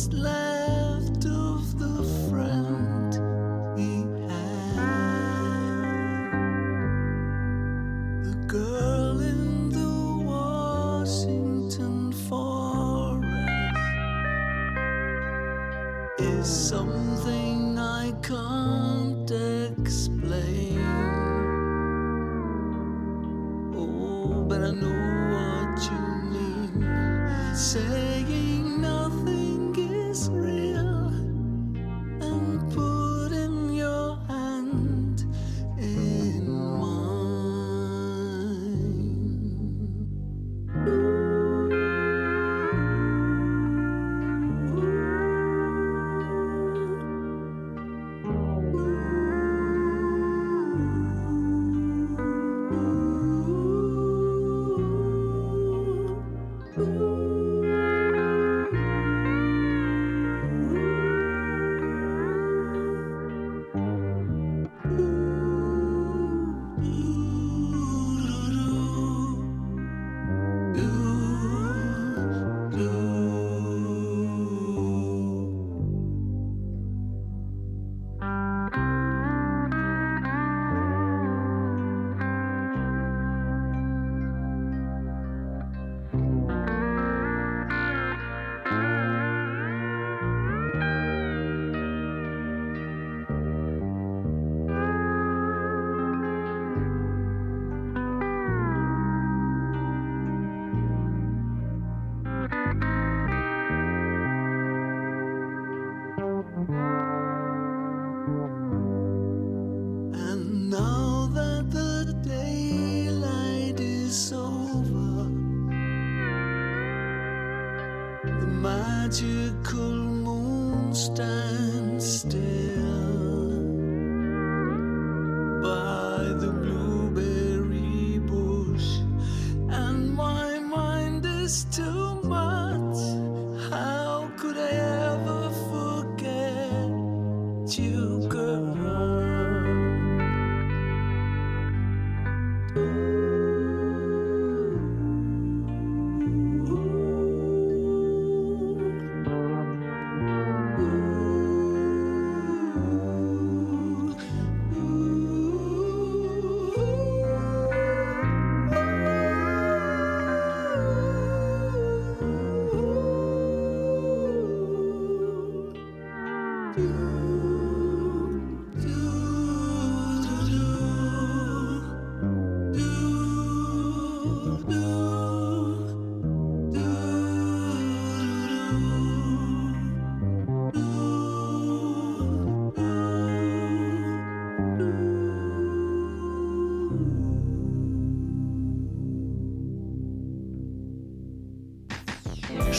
[0.00, 0.49] last love.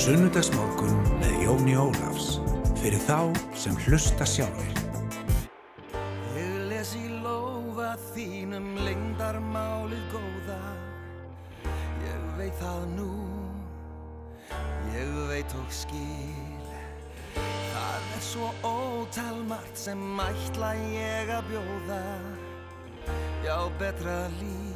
[0.02, 2.40] Sunnudagsmorgun með Jóni Ólafs.
[2.80, 4.80] Fyrir þá sem hlusta sjálfur.
[6.34, 10.58] Ég les í lófa þínum lengdarmálið góða.
[12.72, 13.12] Og nú.
[14.96, 16.66] Ég veit og skil.
[17.36, 22.04] Það er svo ótalmart sem ætla ég að bjóða.
[23.46, 24.71] Já, betra líf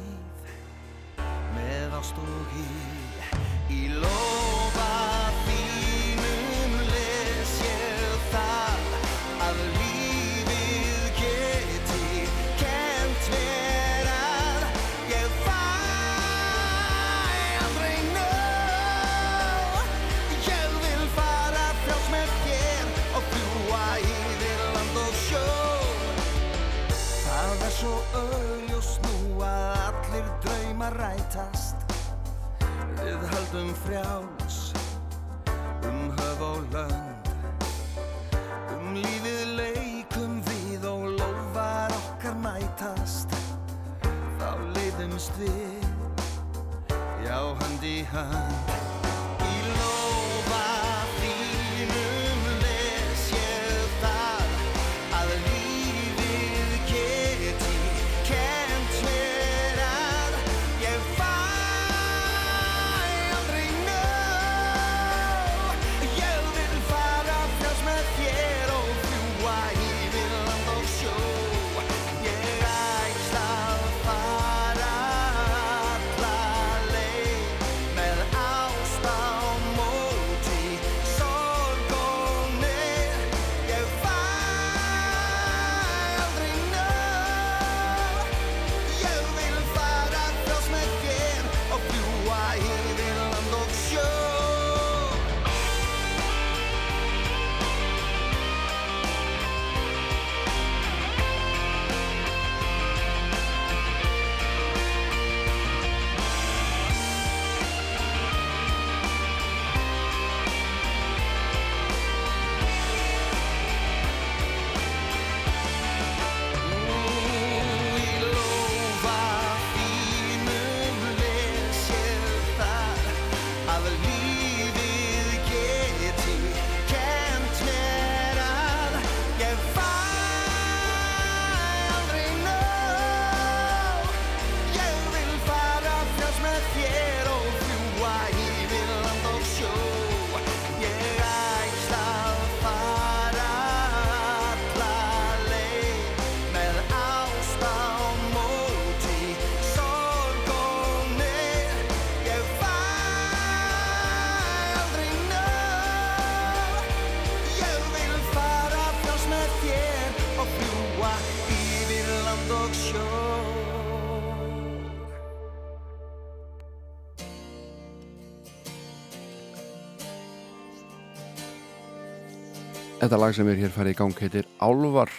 [173.06, 175.10] Þetta lag sem er hér farið í gang heitir Álvar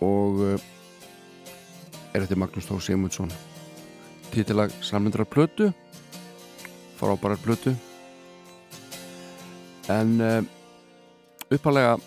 [0.00, 0.62] og uh,
[2.16, 3.32] er eftir Magnús Þór Sigmundsson.
[4.32, 5.66] Títilag samlindrar plötu
[6.96, 7.74] frábærar plötu.
[9.92, 10.38] En uh,
[11.52, 11.98] uppalega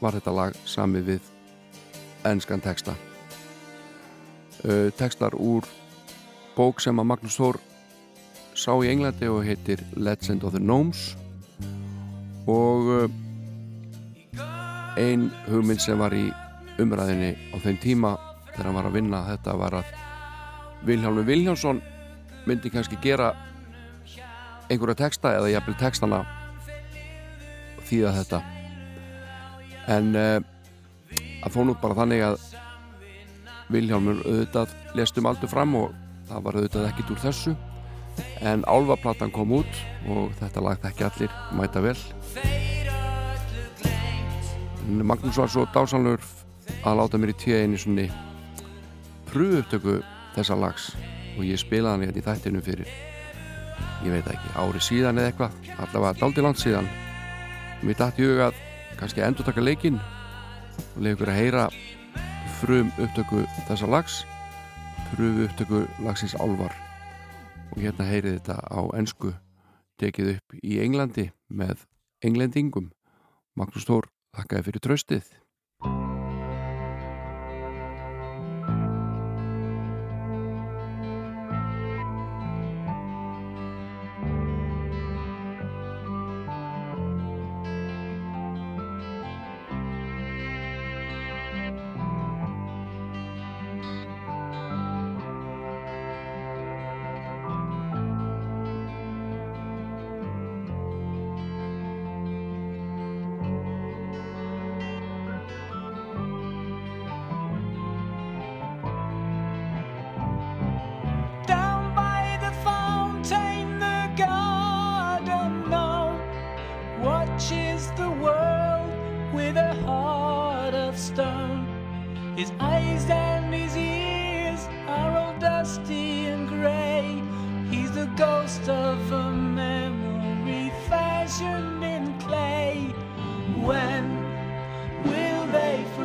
[0.00, 1.28] var þetta lag samið við
[2.32, 2.94] enskan texta.
[4.64, 5.68] Uh, textar úr
[6.56, 7.60] bók sem að Magnús Þór
[8.56, 11.10] sá í Englandi og heitir Legend of the Gnomes.
[12.48, 12.88] Og
[15.00, 16.28] ein hugmynd sem var í
[16.80, 18.14] umræðinni á þeim tíma
[18.52, 19.92] þegar hann var að vinna þetta var að
[20.84, 21.80] Vilhjálmur Vilhjálmsson
[22.44, 23.32] myndi kannski gera
[24.68, 26.22] einhverja texta eða jafnvel textana
[27.88, 28.40] þýða þetta.
[29.92, 30.38] En uh,
[31.44, 32.48] að fóna út bara þannig að
[33.72, 35.94] Vilhjálmur auðvitað lest um aldur fram og
[36.28, 37.54] það var auðvitað ekkit úr þessu.
[38.44, 39.80] En Álfaplattan kom út
[40.12, 41.96] og þetta lagt ekki allir mæta vel
[44.84, 46.20] Magnús var svo dásanlur
[46.84, 48.10] að láta mér í tíu einu svonni
[49.30, 49.98] pröfu upptöku
[50.36, 50.92] þessa lags
[51.38, 52.94] og ég spilaði hann hérna í þættinu fyrir
[54.04, 55.54] ég veit ekki, ári síðan eða eitthvað.
[55.80, 56.88] Allavega daldi land síðan.
[57.84, 58.60] Mér dætti hug að
[58.98, 61.64] kannski endur taka leikinn og leiði ykkur að heyra
[62.60, 64.20] frum upptöku þessa lags
[65.12, 66.74] pröfu upptöku lagsins Álvar
[67.72, 69.32] og hérna heyrið þetta á ensku
[70.00, 71.86] tekið upp í Englandi með
[72.24, 72.90] englendingum.
[73.54, 75.32] Magnús Þór þakkaði fyrir tröstið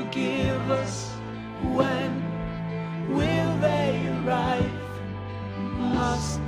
[0.10, 1.12] forgive us?
[1.62, 2.12] When
[3.10, 4.72] will they arrive?
[5.78, 6.42] Must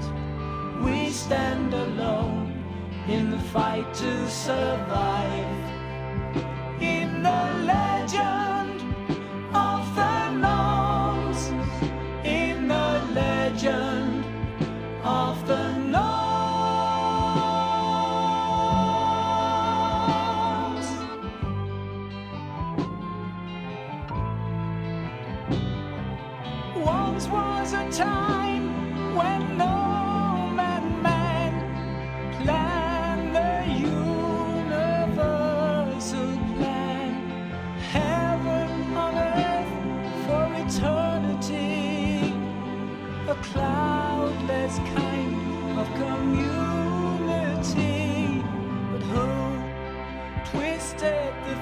[0.81, 2.63] we stand alone
[3.07, 5.70] in the fight to survive?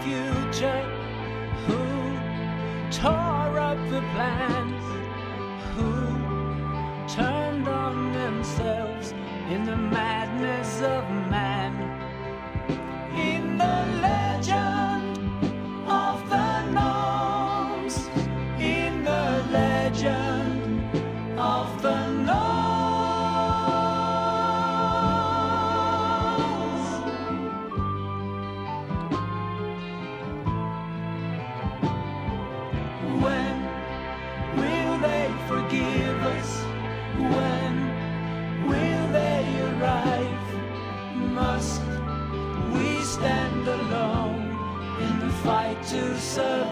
[0.10, 0.81] Future?
[1.68, 1.81] Who
[2.91, 4.69] tore up the plans?
[45.90, 46.69] To survive?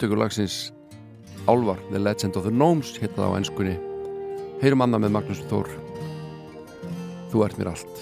[0.00, 0.72] Pröftökur lagsins
[1.46, 3.74] Álvar, The Legend of the Gnomes hitta það á ennskunni
[4.62, 5.68] heyrum annað með Magnús Þór.
[7.28, 7.98] Þú ert mér allt.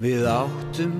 [0.00, 0.94] Við áttum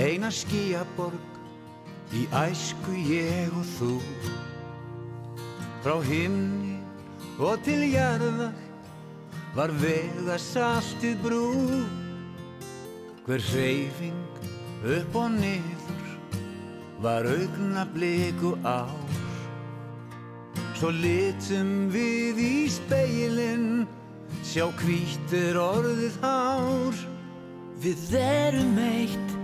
[0.00, 3.90] eina skíaborg í æsku ég og þú.
[5.84, 6.78] Frá himni
[7.36, 8.56] og til jarðar
[9.58, 11.44] var vega saltið brú.
[13.28, 14.24] Hver hreyfing
[14.88, 15.79] upp og niður
[17.02, 18.92] var augna bliku ár.
[20.76, 23.86] Svo litum við í speilin
[24.44, 26.96] sjá hvítir orðið hár.
[27.80, 29.36] Við erum eitt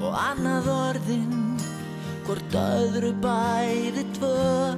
[0.00, 1.40] og annað orðin
[2.30, 4.74] Hvort öðru bæði tvö.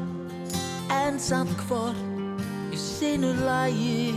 [0.88, 4.14] En samt hvort í sinu lagi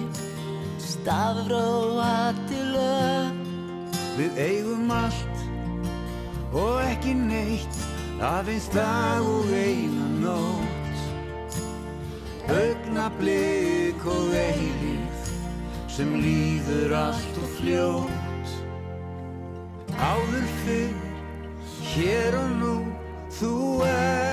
[0.79, 3.41] Stafróa til lög.
[4.15, 5.43] Við eigum allt
[6.55, 7.84] og ekki neitt
[8.23, 10.99] aðeins dag og eina nótt.
[12.51, 15.31] Augnablik og eilíð
[15.91, 18.53] sem líður allt og fljótt.
[19.95, 21.01] Áður fyrr,
[21.95, 22.77] hér og nú,
[23.39, 23.55] þú
[23.87, 24.24] ert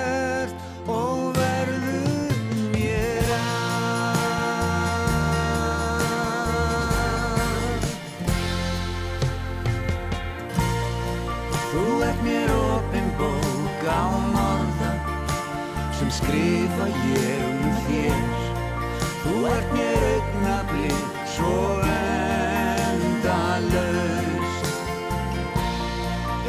[16.23, 18.23] skrifa ég um þér.
[19.23, 21.57] Þú ert mér augnablið svo
[22.93, 23.53] endalaust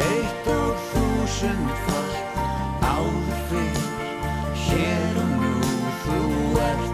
[0.07, 2.19] Eitt og þúsund falt
[2.89, 3.83] áður fyrr
[4.63, 5.55] Hér og nú
[6.05, 6.19] þú
[6.65, 6.93] ert.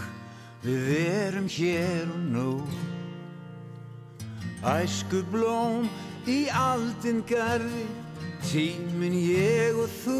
[0.63, 2.51] Við erum hér og nú.
[4.63, 5.89] Æsku blóm
[6.23, 7.83] í aldin garði
[8.47, 10.19] Tímin ég og þú.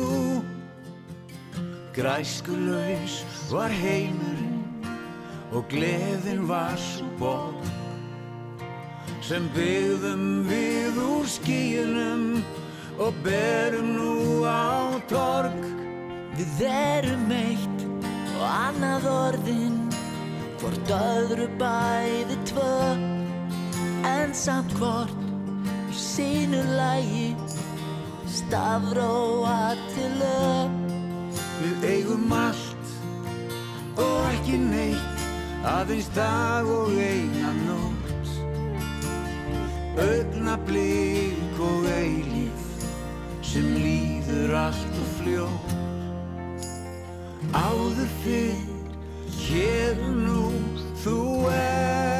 [1.96, 3.22] Græskulaus
[3.54, 4.60] var heimurinn
[5.54, 7.56] Og gleðin var svo ból
[9.24, 12.26] Sem byggðum við úr skíunum
[13.00, 15.56] Og berum nú á torg.
[16.36, 17.88] Við erum eitt
[18.34, 19.83] og annað orðin
[20.64, 22.76] Hvort öðru bæði tvö.
[24.08, 25.12] En samt hvort
[25.92, 27.34] í sínu lægi
[28.32, 30.78] Stafróa til lög.
[31.60, 32.96] Við eigum allt
[34.00, 35.28] og ekki neitt
[35.68, 38.32] Aðeins dag og eina nótt.
[40.00, 42.64] Ögna blik og eilíf
[43.44, 45.76] Sem líður allt og fljótt.
[47.54, 48.73] Áður fyrr,
[49.50, 50.48] hér og nú
[51.04, 51.20] Þú
[51.52, 52.13] ert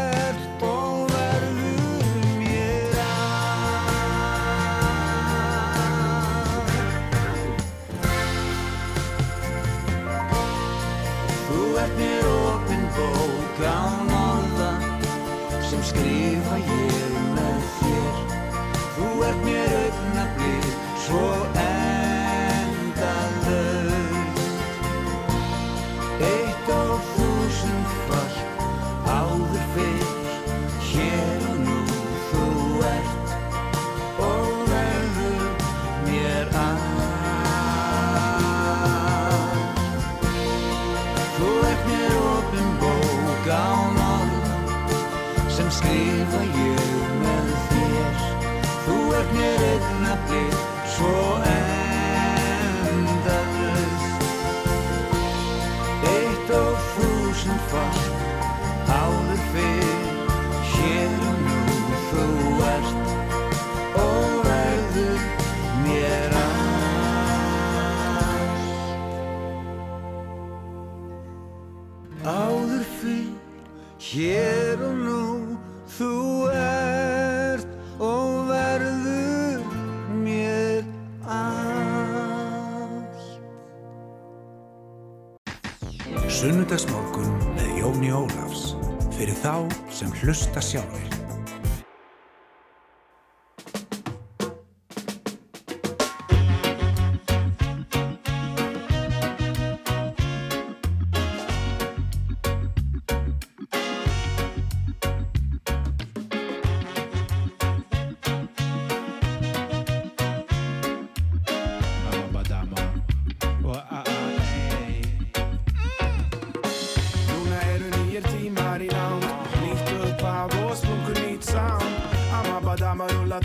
[90.24, 91.23] hlusta sjálfur.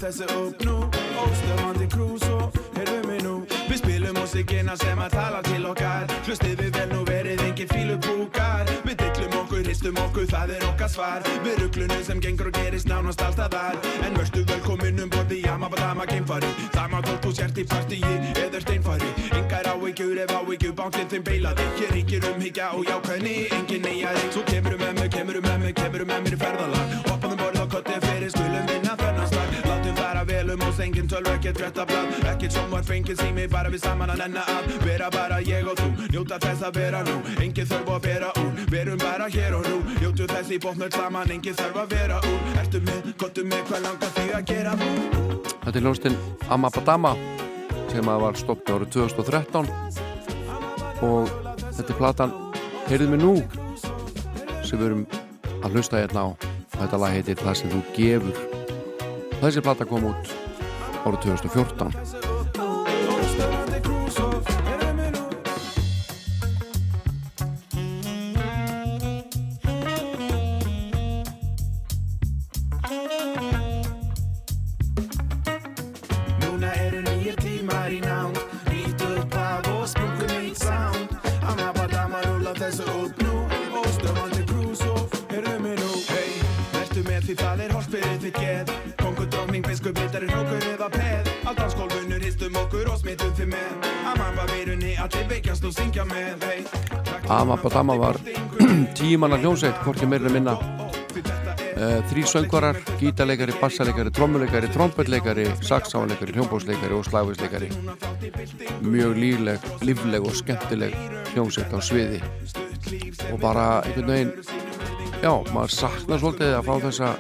[0.09, 0.76] Amabadama rulla þessi upp nú
[1.20, 3.35] Óstöðvandi cruise og heyrðu mig nú
[3.68, 7.68] Við spilum músikina sem að tala til okkar Hlustið við vel nú verið engin
[9.43, 11.26] okkur, hristum okkur, það er okkar svar.
[11.44, 13.76] Við rugglunum sem gengur og gerist nánast alltaf þar
[14.06, 18.64] En vörstu velkomin um borði Amabadama geimfari Það má tótt þú sért í partíi eða
[18.64, 24.28] steinfari Engar áhyggjur ef áhyggjur bántinn þeim beilaði Hér ríkir umhyggja og jákvæðni, engin neyjari
[24.32, 27.72] Svo kemur með mig, kemur með mig, kemur með mér í ferðalag Oppaðum borð og
[27.76, 32.09] kotti fyrir skulum vinna þennan slag Látum fara vel um oss, engin tölv, ekkert fréttablað.
[32.28, 36.09] Ekkert sjónvarp, engin sími, bara við saman að nenna að Vera bara ég og þú,
[36.12, 39.78] njóta þess að vera nú Engin þörf að vera úr, verum bara hér og nú
[40.02, 42.40] Njótu þess í bóknöld saman, engin þörf að vera úr.
[42.60, 44.90] Ertu með, gottu með, hvað langar því að gera nú?
[45.65, 46.20] Þetta er hljónstinn
[46.52, 47.15] Amabadama
[47.89, 49.73] sem að var stopnið árið 2013
[51.09, 51.32] og
[51.78, 52.36] þetta er platan
[52.90, 53.35] Heyrðu mig nú
[54.69, 55.09] sem við erum
[55.65, 56.36] að hlusta hérna á.
[56.77, 58.48] Þetta lag heitir Það sem þú gefur
[59.43, 60.32] þessi plata kom út
[61.06, 62.28] árið 2014
[97.49, 98.16] Amabadama var
[98.99, 100.53] tímanna hljónsveit, hvorki meira en minna.
[101.79, 107.70] Uh, þrý söngvarar, gítarleikari, bassaleikari trommuleikari, trompetleikari saxáleikari, hljómbósleikari og slæfisleikari
[108.83, 110.97] mjög lífleg lífleg og skemmtileg
[111.33, 112.20] hljónsveit á sviði.
[113.33, 114.33] Og bara einhvern veginn
[115.23, 117.15] já, maður saknar svolítið að fá þessa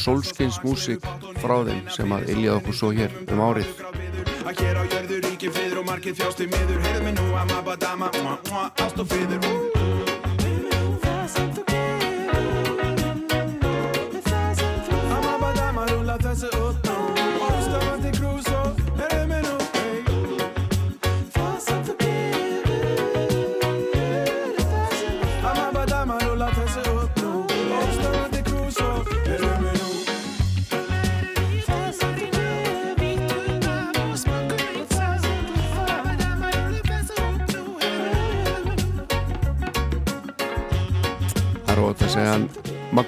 [0.00, 1.04] solskins músík
[1.42, 4.01] frá þeim sem að iljaði okkur svo hér um árið
[5.42, 6.78] ríkir friður og margir þjást í miður.
[6.86, 8.10] Heyrðu mig nú að mabba dama,
[8.78, 9.91] ást og friður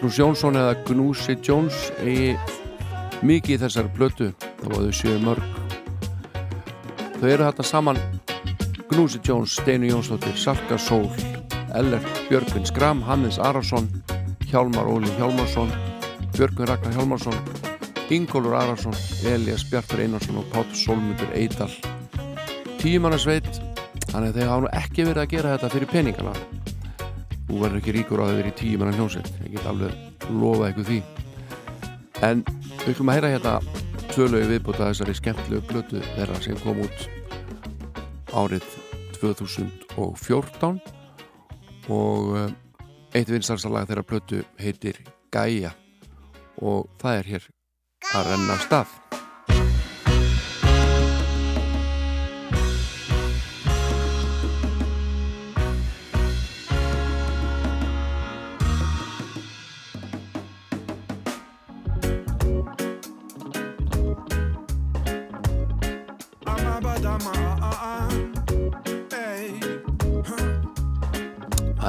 [0.05, 2.35] Magnús Jónsson eða Gnúsi Jones eigi
[3.25, 5.47] mikið í þessari blötu þá var þau séu mörg.
[7.15, 8.01] Þau eru þetta saman
[8.91, 11.09] Gnúsi Jones, Steinu Jónsdóttir Salka Sól,
[11.73, 13.89] Ellert Björgvin Skram, Hannes Arason
[14.51, 15.73] Hjálmar Óli Hjálmarsson
[16.35, 17.41] Björgvin Ragnar Hjálmarsson
[18.13, 21.73] Ingólfur Arason, Elias Bjartur Einarsson og Pátt Solmundur Eidal
[22.85, 23.49] tímannarsveit
[24.11, 26.37] þannig að þeir hafa nú ekki verið að gera þetta fyrir peningana
[27.49, 29.31] þú verður ekki ríkur á að vera í tíu manna hljómsveit.
[29.45, 30.99] Ég get alveg lofa eitthvað því.
[32.25, 32.45] En
[32.85, 33.55] við ætlum að heyra hérna
[34.15, 37.07] tvölögu viðbúta þessari skemmtlegu blötu þeirra sem kom út
[38.35, 38.67] árið
[39.21, 40.81] 2014
[41.95, 42.51] og eh,
[43.15, 45.01] eitt vinstarsalag þeirra blötu heitir
[45.35, 45.75] Gaia.
[46.63, 47.49] Og það er hér
[48.15, 49.04] að renna stað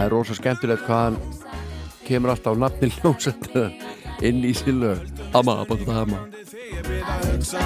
[0.05, 1.15] það er rosa skemmtilegt hvað hann
[2.05, 3.71] kemur alltaf á nafni hljómsættar
[4.21, 5.01] inn í sín lög.
[5.33, 6.19] Amma, Abba, Dama
[7.25, 7.59] Hugsa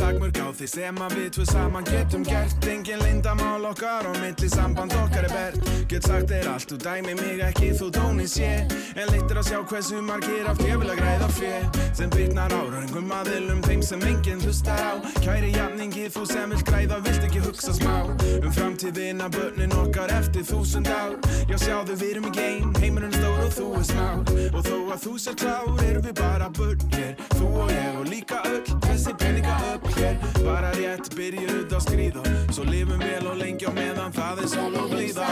[0.00, 2.66] takmörk á því sem að við tvö saman getum gert.
[2.70, 5.70] Engin lindamál okkar og milli samband okkar er bert.
[5.90, 8.50] Get sagt þér allt, þú dæmi mig ekki, þú tóni sé.
[8.96, 11.52] En littur að sjá hversu margir af ég vil að græða fjö
[11.96, 14.92] Sem bitnar á röngum aðilum þeim sem enginn hlustar á.
[15.20, 17.96] Kæri jafningi, þú sem vilt græða, vilt ekki hugsa smá.
[18.40, 21.18] Um framtíðina, börnin okkar eftir þúsund ár.
[21.50, 24.20] Já sjáðu, við erum í geim, heimurinn stór og þú er smár
[24.54, 27.14] Og þó að þú sér klár, erum við bara börn hér.
[27.36, 30.16] Þú og ég og líka öll, þessi peninga upp hér.
[30.44, 34.74] Bara rétt byrjuð að skrýða Svo lifum vel og lengi á meðan það er sól
[34.80, 35.28] og blíða.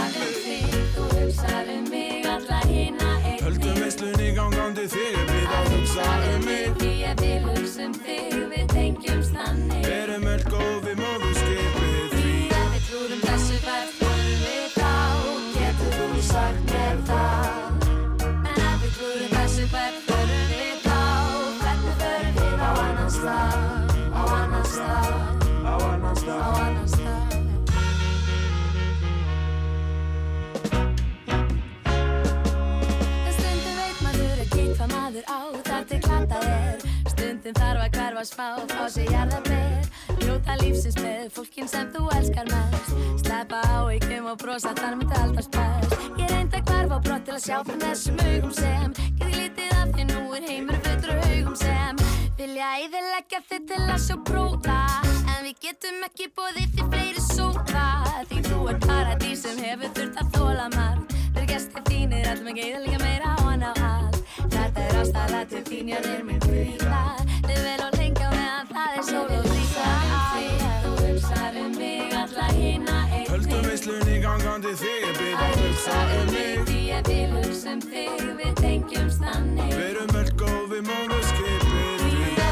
[0.95, 6.47] Þú hugsar um mig, alla hina einnig Höldum veislunni gangandi þegar við að hugsa um
[6.47, 6.85] mig.
[6.89, 12.79] Ég vil hugsa um þig, við tengjumst þannig Verum öll góð við móðurskipið Því við
[12.91, 14.95] trúðum þessu hvert vorum við þá.
[15.59, 17.38] Getur þú sagt mér það
[37.49, 39.87] Stundum þarf að hverfa spá, fá sig jarðarber.
[40.21, 42.91] Njóta lífsins með fólkin sem þú elskar mest.
[43.23, 47.37] Sleppa á ykkum og brosa þar myndi alltaf spæst Ég reyndi að hverfa brott til
[47.39, 48.93] að sjá frá þessum augum sem.
[49.17, 52.03] Geði lítið af því nú er heimur fyrir augum sem.
[52.37, 54.81] Vilja æðilegja þig til að sjá bróða
[55.33, 57.87] En við getum ekki bóðið því fleiri sóða
[58.29, 61.17] Því þú er paradís sem hefur þurft að þóla margt.
[61.33, 64.21] Þeir gestir þínir allum ekki eða meira á hann á allt.
[64.37, 67.03] Þetta er ástæða til þín, já þeir minn fríða.
[67.19, 69.93] Þið vel og lengi á meðan það er sól og ríða
[70.85, 72.99] Þú hugsar um mig, alla hina
[73.29, 76.63] Höldum veislunni gangandi þegar við að hugsa um mig.
[76.69, 79.75] Því ég vil hugsa um þig, við tengjumst þannig.
[79.79, 82.07] Verum öll góð við móðurskipið.
[82.09, 82.49] Við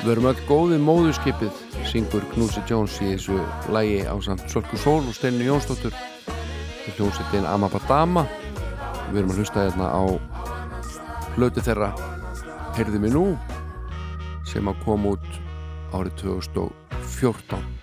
[0.00, 1.58] Við erum öll góðið móðurskipið
[1.90, 3.36] syngur Knúsi Jones í þessu
[3.70, 5.94] lægi á samt Sölku Sól og Steinu Jónsdóttur.
[6.84, 8.24] Til hljómsettin Amabadama
[9.10, 10.02] Við erum að hlusta hérna á
[11.36, 11.90] hlötu þeirra
[12.78, 13.24] Heyrðu mig nú
[14.50, 15.28] sem að koma út
[15.94, 17.80] árið 2014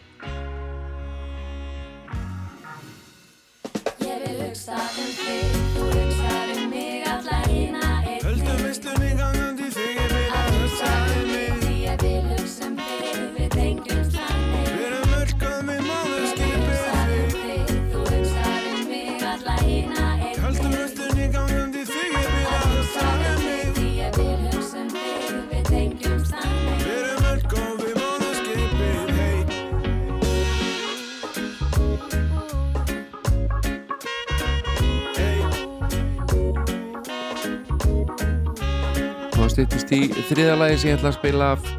[39.57, 41.69] styttist í þriðalagi sem ég ætla að spila af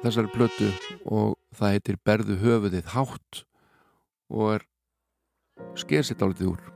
[0.00, 0.68] þessari plötu
[1.04, 3.42] og það heitir Berðu höfuðið hátt
[4.32, 4.64] og er
[5.76, 6.75] sker sitt álitið úr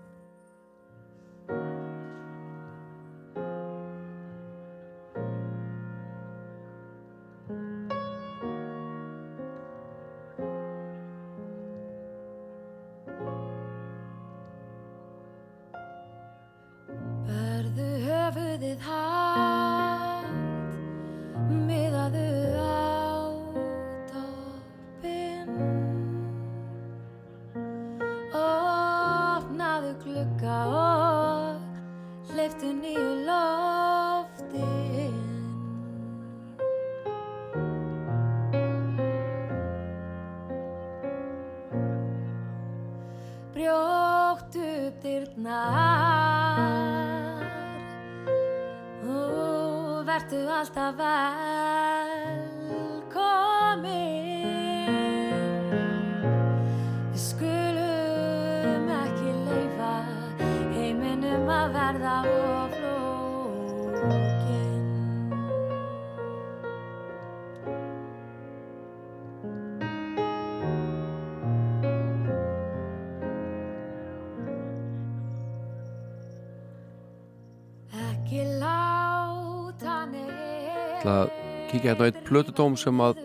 [81.81, 83.21] kíkja hérna á eitt plötudóm sem að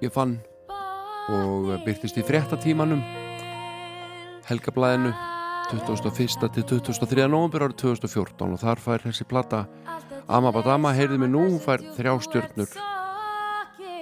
[0.00, 0.38] ég fann
[1.28, 3.02] og byrtist í fréttatímanum
[4.48, 5.12] Helgablaðinu
[5.72, 6.48] 21.
[6.54, 7.28] til 23.
[7.28, 9.66] november árið 2014 og þar fær þessi plata
[10.24, 12.76] Amabadama, heyrði mig nú, fær þrjá stjörnur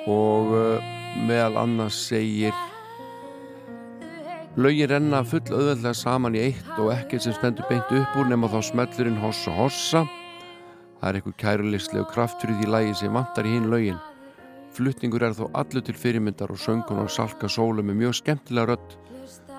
[0.07, 0.95] og uh,
[1.27, 2.55] meðal annars segir
[4.55, 8.51] Laugin renna full auðveldlega saman í eitt og ekkert sem stendur beint upp úr nema
[8.53, 10.07] þá smellurinn hossa hossa
[11.03, 13.97] Það er eitthvað kærulistleg og kraftur í lægi sem vantar í hinn laugin.
[14.71, 18.95] Flutningur er þó allur til fyrirmyndar og söngun á Salka Sólu með mjög skemmtilega rödd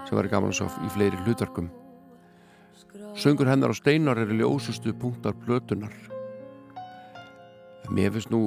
[0.07, 1.67] sem var gaman að sjá í fleiri hlutverkum.
[3.19, 5.91] Söngur hennar á steinar eru ljósustu punktar plötunar.
[7.91, 8.45] Mér finnst nú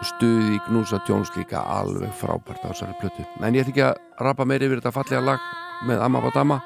[0.00, 3.28] stuði í Gnúsa Jones líka alveg frábært á þessari plötu.
[3.44, 5.52] En ég ætla ekki að rapa meir yfir þetta fallega lag
[5.84, 6.62] með Amma Badama.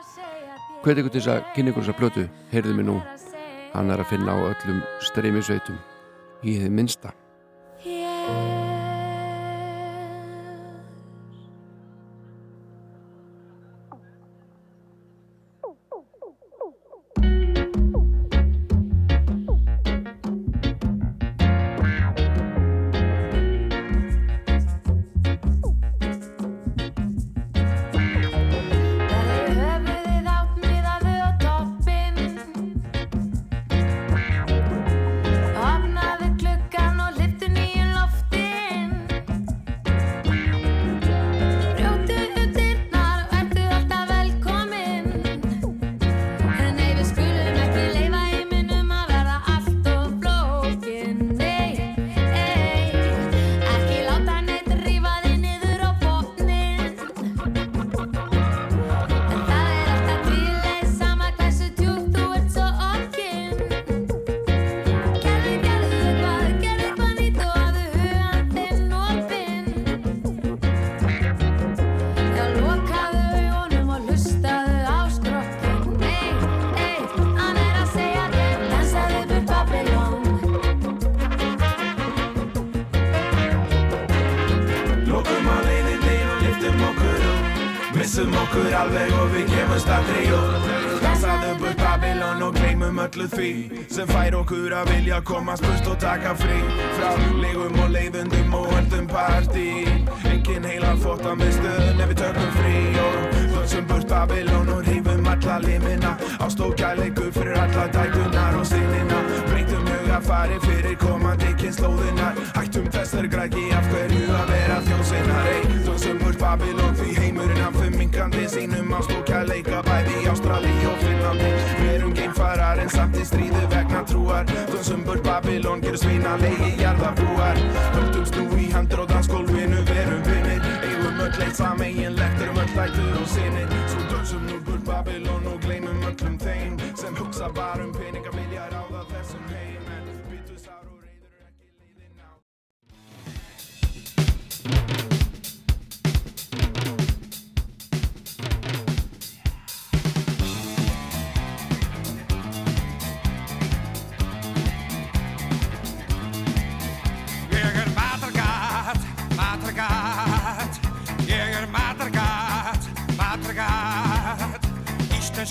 [0.87, 2.29] Hvað ykkur til þess að kynna ykkur þessa plötu?
[2.55, 3.01] Heyrðu mig nú.
[3.75, 5.79] Hann er að finna á öllum streymisveitum
[6.47, 7.11] í þið minnsta.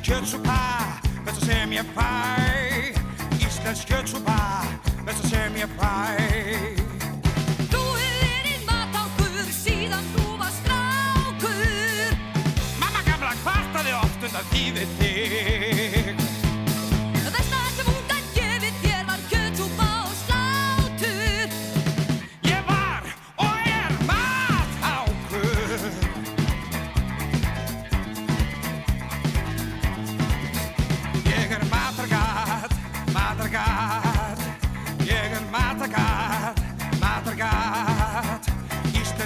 [0.04, 0.60] Kjötsúpa,
[1.26, 2.12] besta sem ég fæ
[3.40, 4.40] Íslensk kjötsúpa,
[5.06, 5.94] besta sem ég fæ
[7.72, 12.20] Þú hefur verið matákur síðan þú var strákur.
[12.84, 15.13] Mamma gamla kvartaði oft undan því við þig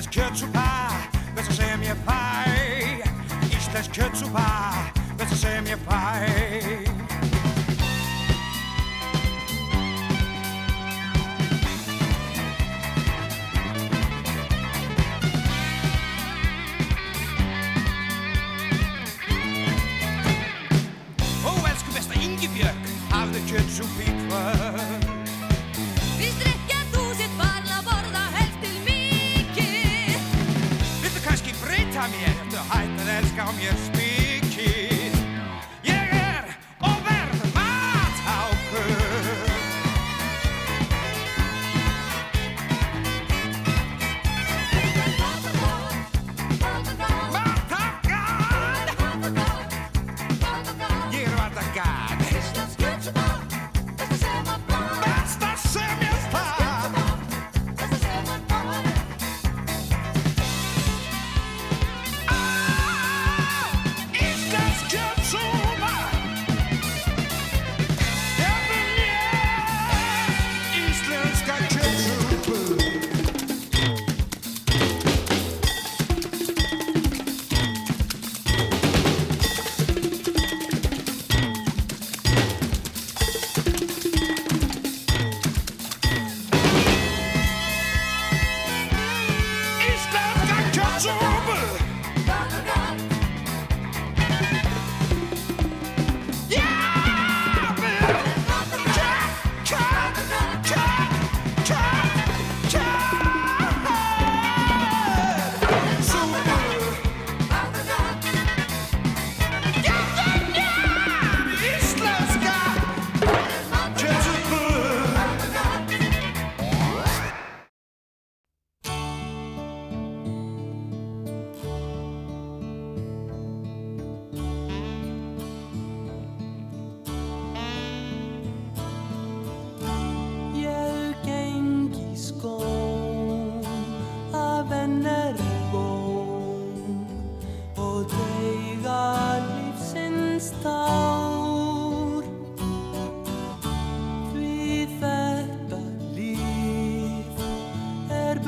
[0.08, 0.88] Íslensk kjötsúpa,
[1.36, 2.48] besta sem ég fæ
[3.58, 4.48] Íslensk kjötsúpa,
[5.18, 6.87] besta sem ég fæ Ó,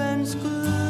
[0.01, 0.88] and screw.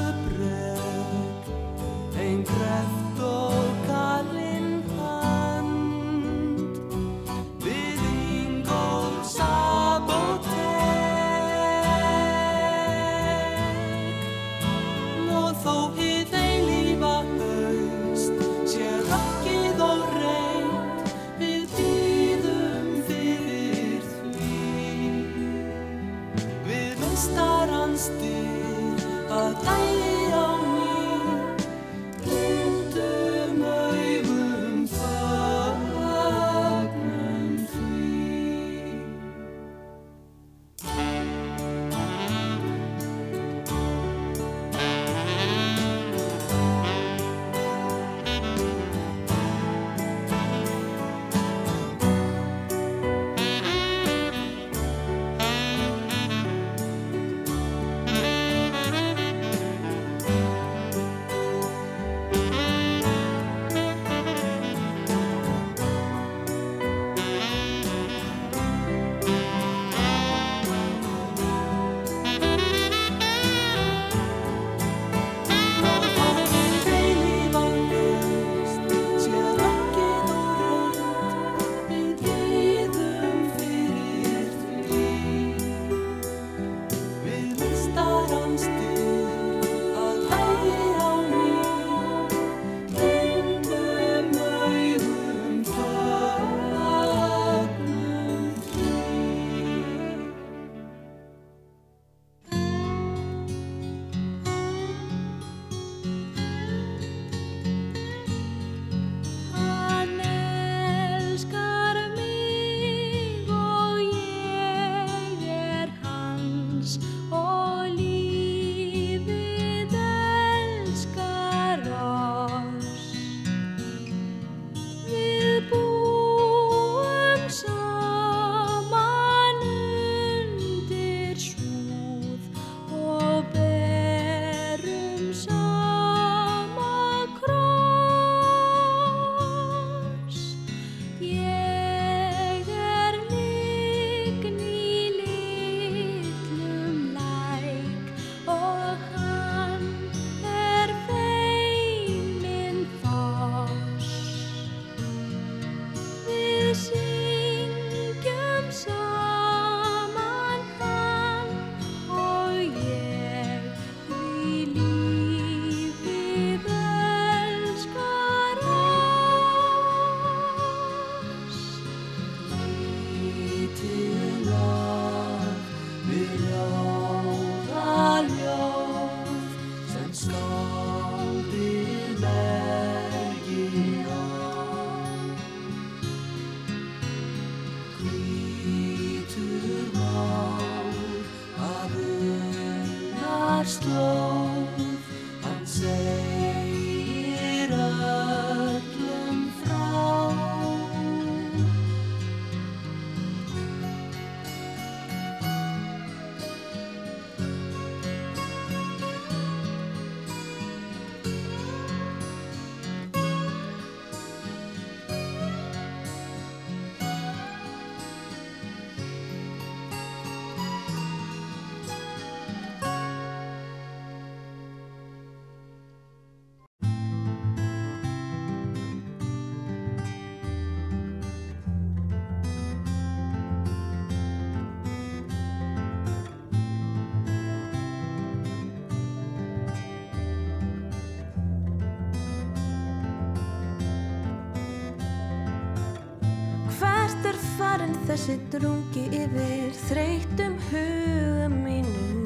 [248.10, 252.24] Þessi drungi yfir þreytum huga mínum.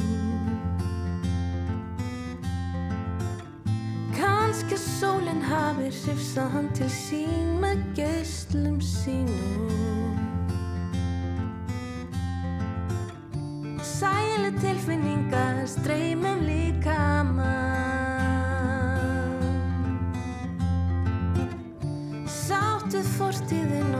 [4.16, 10.16] Kanski sólinn hafi hrifsað hann til sín með geislum sínum.
[13.84, 16.96] Sæli tilfinningar streymum líka
[22.44, 23.93] Sáttuð fortíðin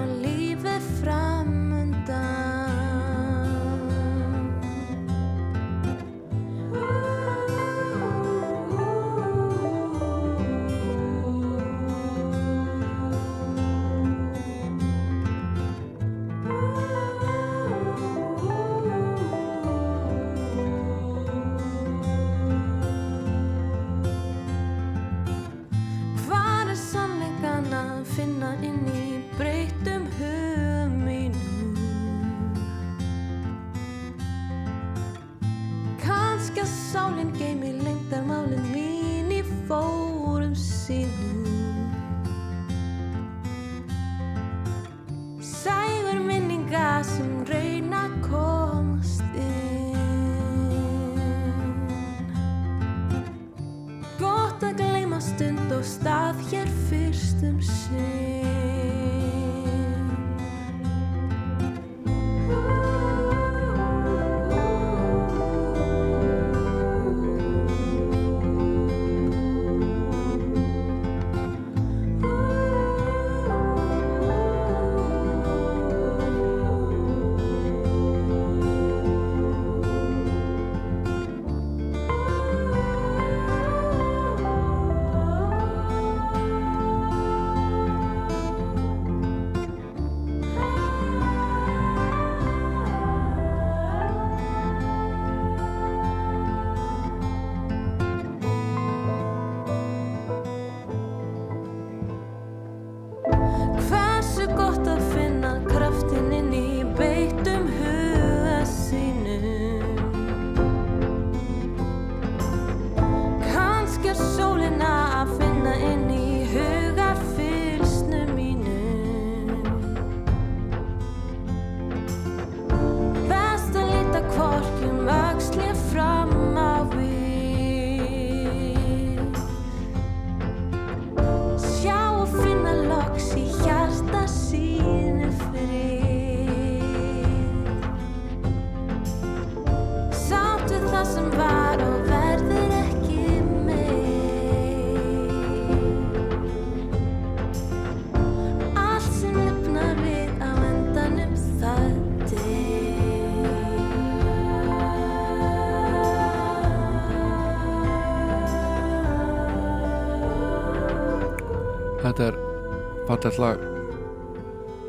[163.24, 163.60] fallegt lag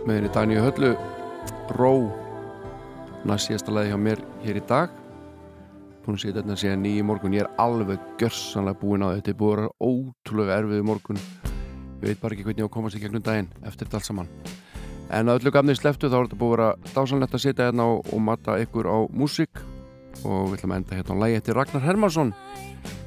[0.09, 0.89] með henni Daníu Höllu.
[1.79, 1.91] Ró
[3.29, 4.91] næst síðasta lagi hjá mér hér í dag.
[6.03, 7.37] Búin að setja þetta síðan nýju morgun.
[7.37, 11.23] Ég er alveg gjörsanlega búinn á þetta þetta er búin að vera ótrúlega erfið morgun.
[12.03, 14.11] Ég veit bara ekki hvernig ég á að komast í gegnum daginn eftir þetta allt
[14.11, 14.35] saman.
[15.15, 17.91] En að öllu gafnið sleftu þá er þetta búin að vera dásanlegt að setja hérna
[17.95, 19.65] og, og matta ykkur á músík.
[20.27, 22.35] Og við ætlum að enda hérna á lagi eftir Ragnar Hermansson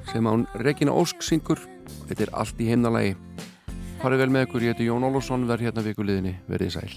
[0.08, 1.60] sem án Regina Ósk syngur.
[2.08, 3.18] Þetta er allt í heimnalagi
[4.02, 6.92] farið vel með ykkur, ég heiti Jón Ólafsson verð hérna vikuliðinni, verið sæl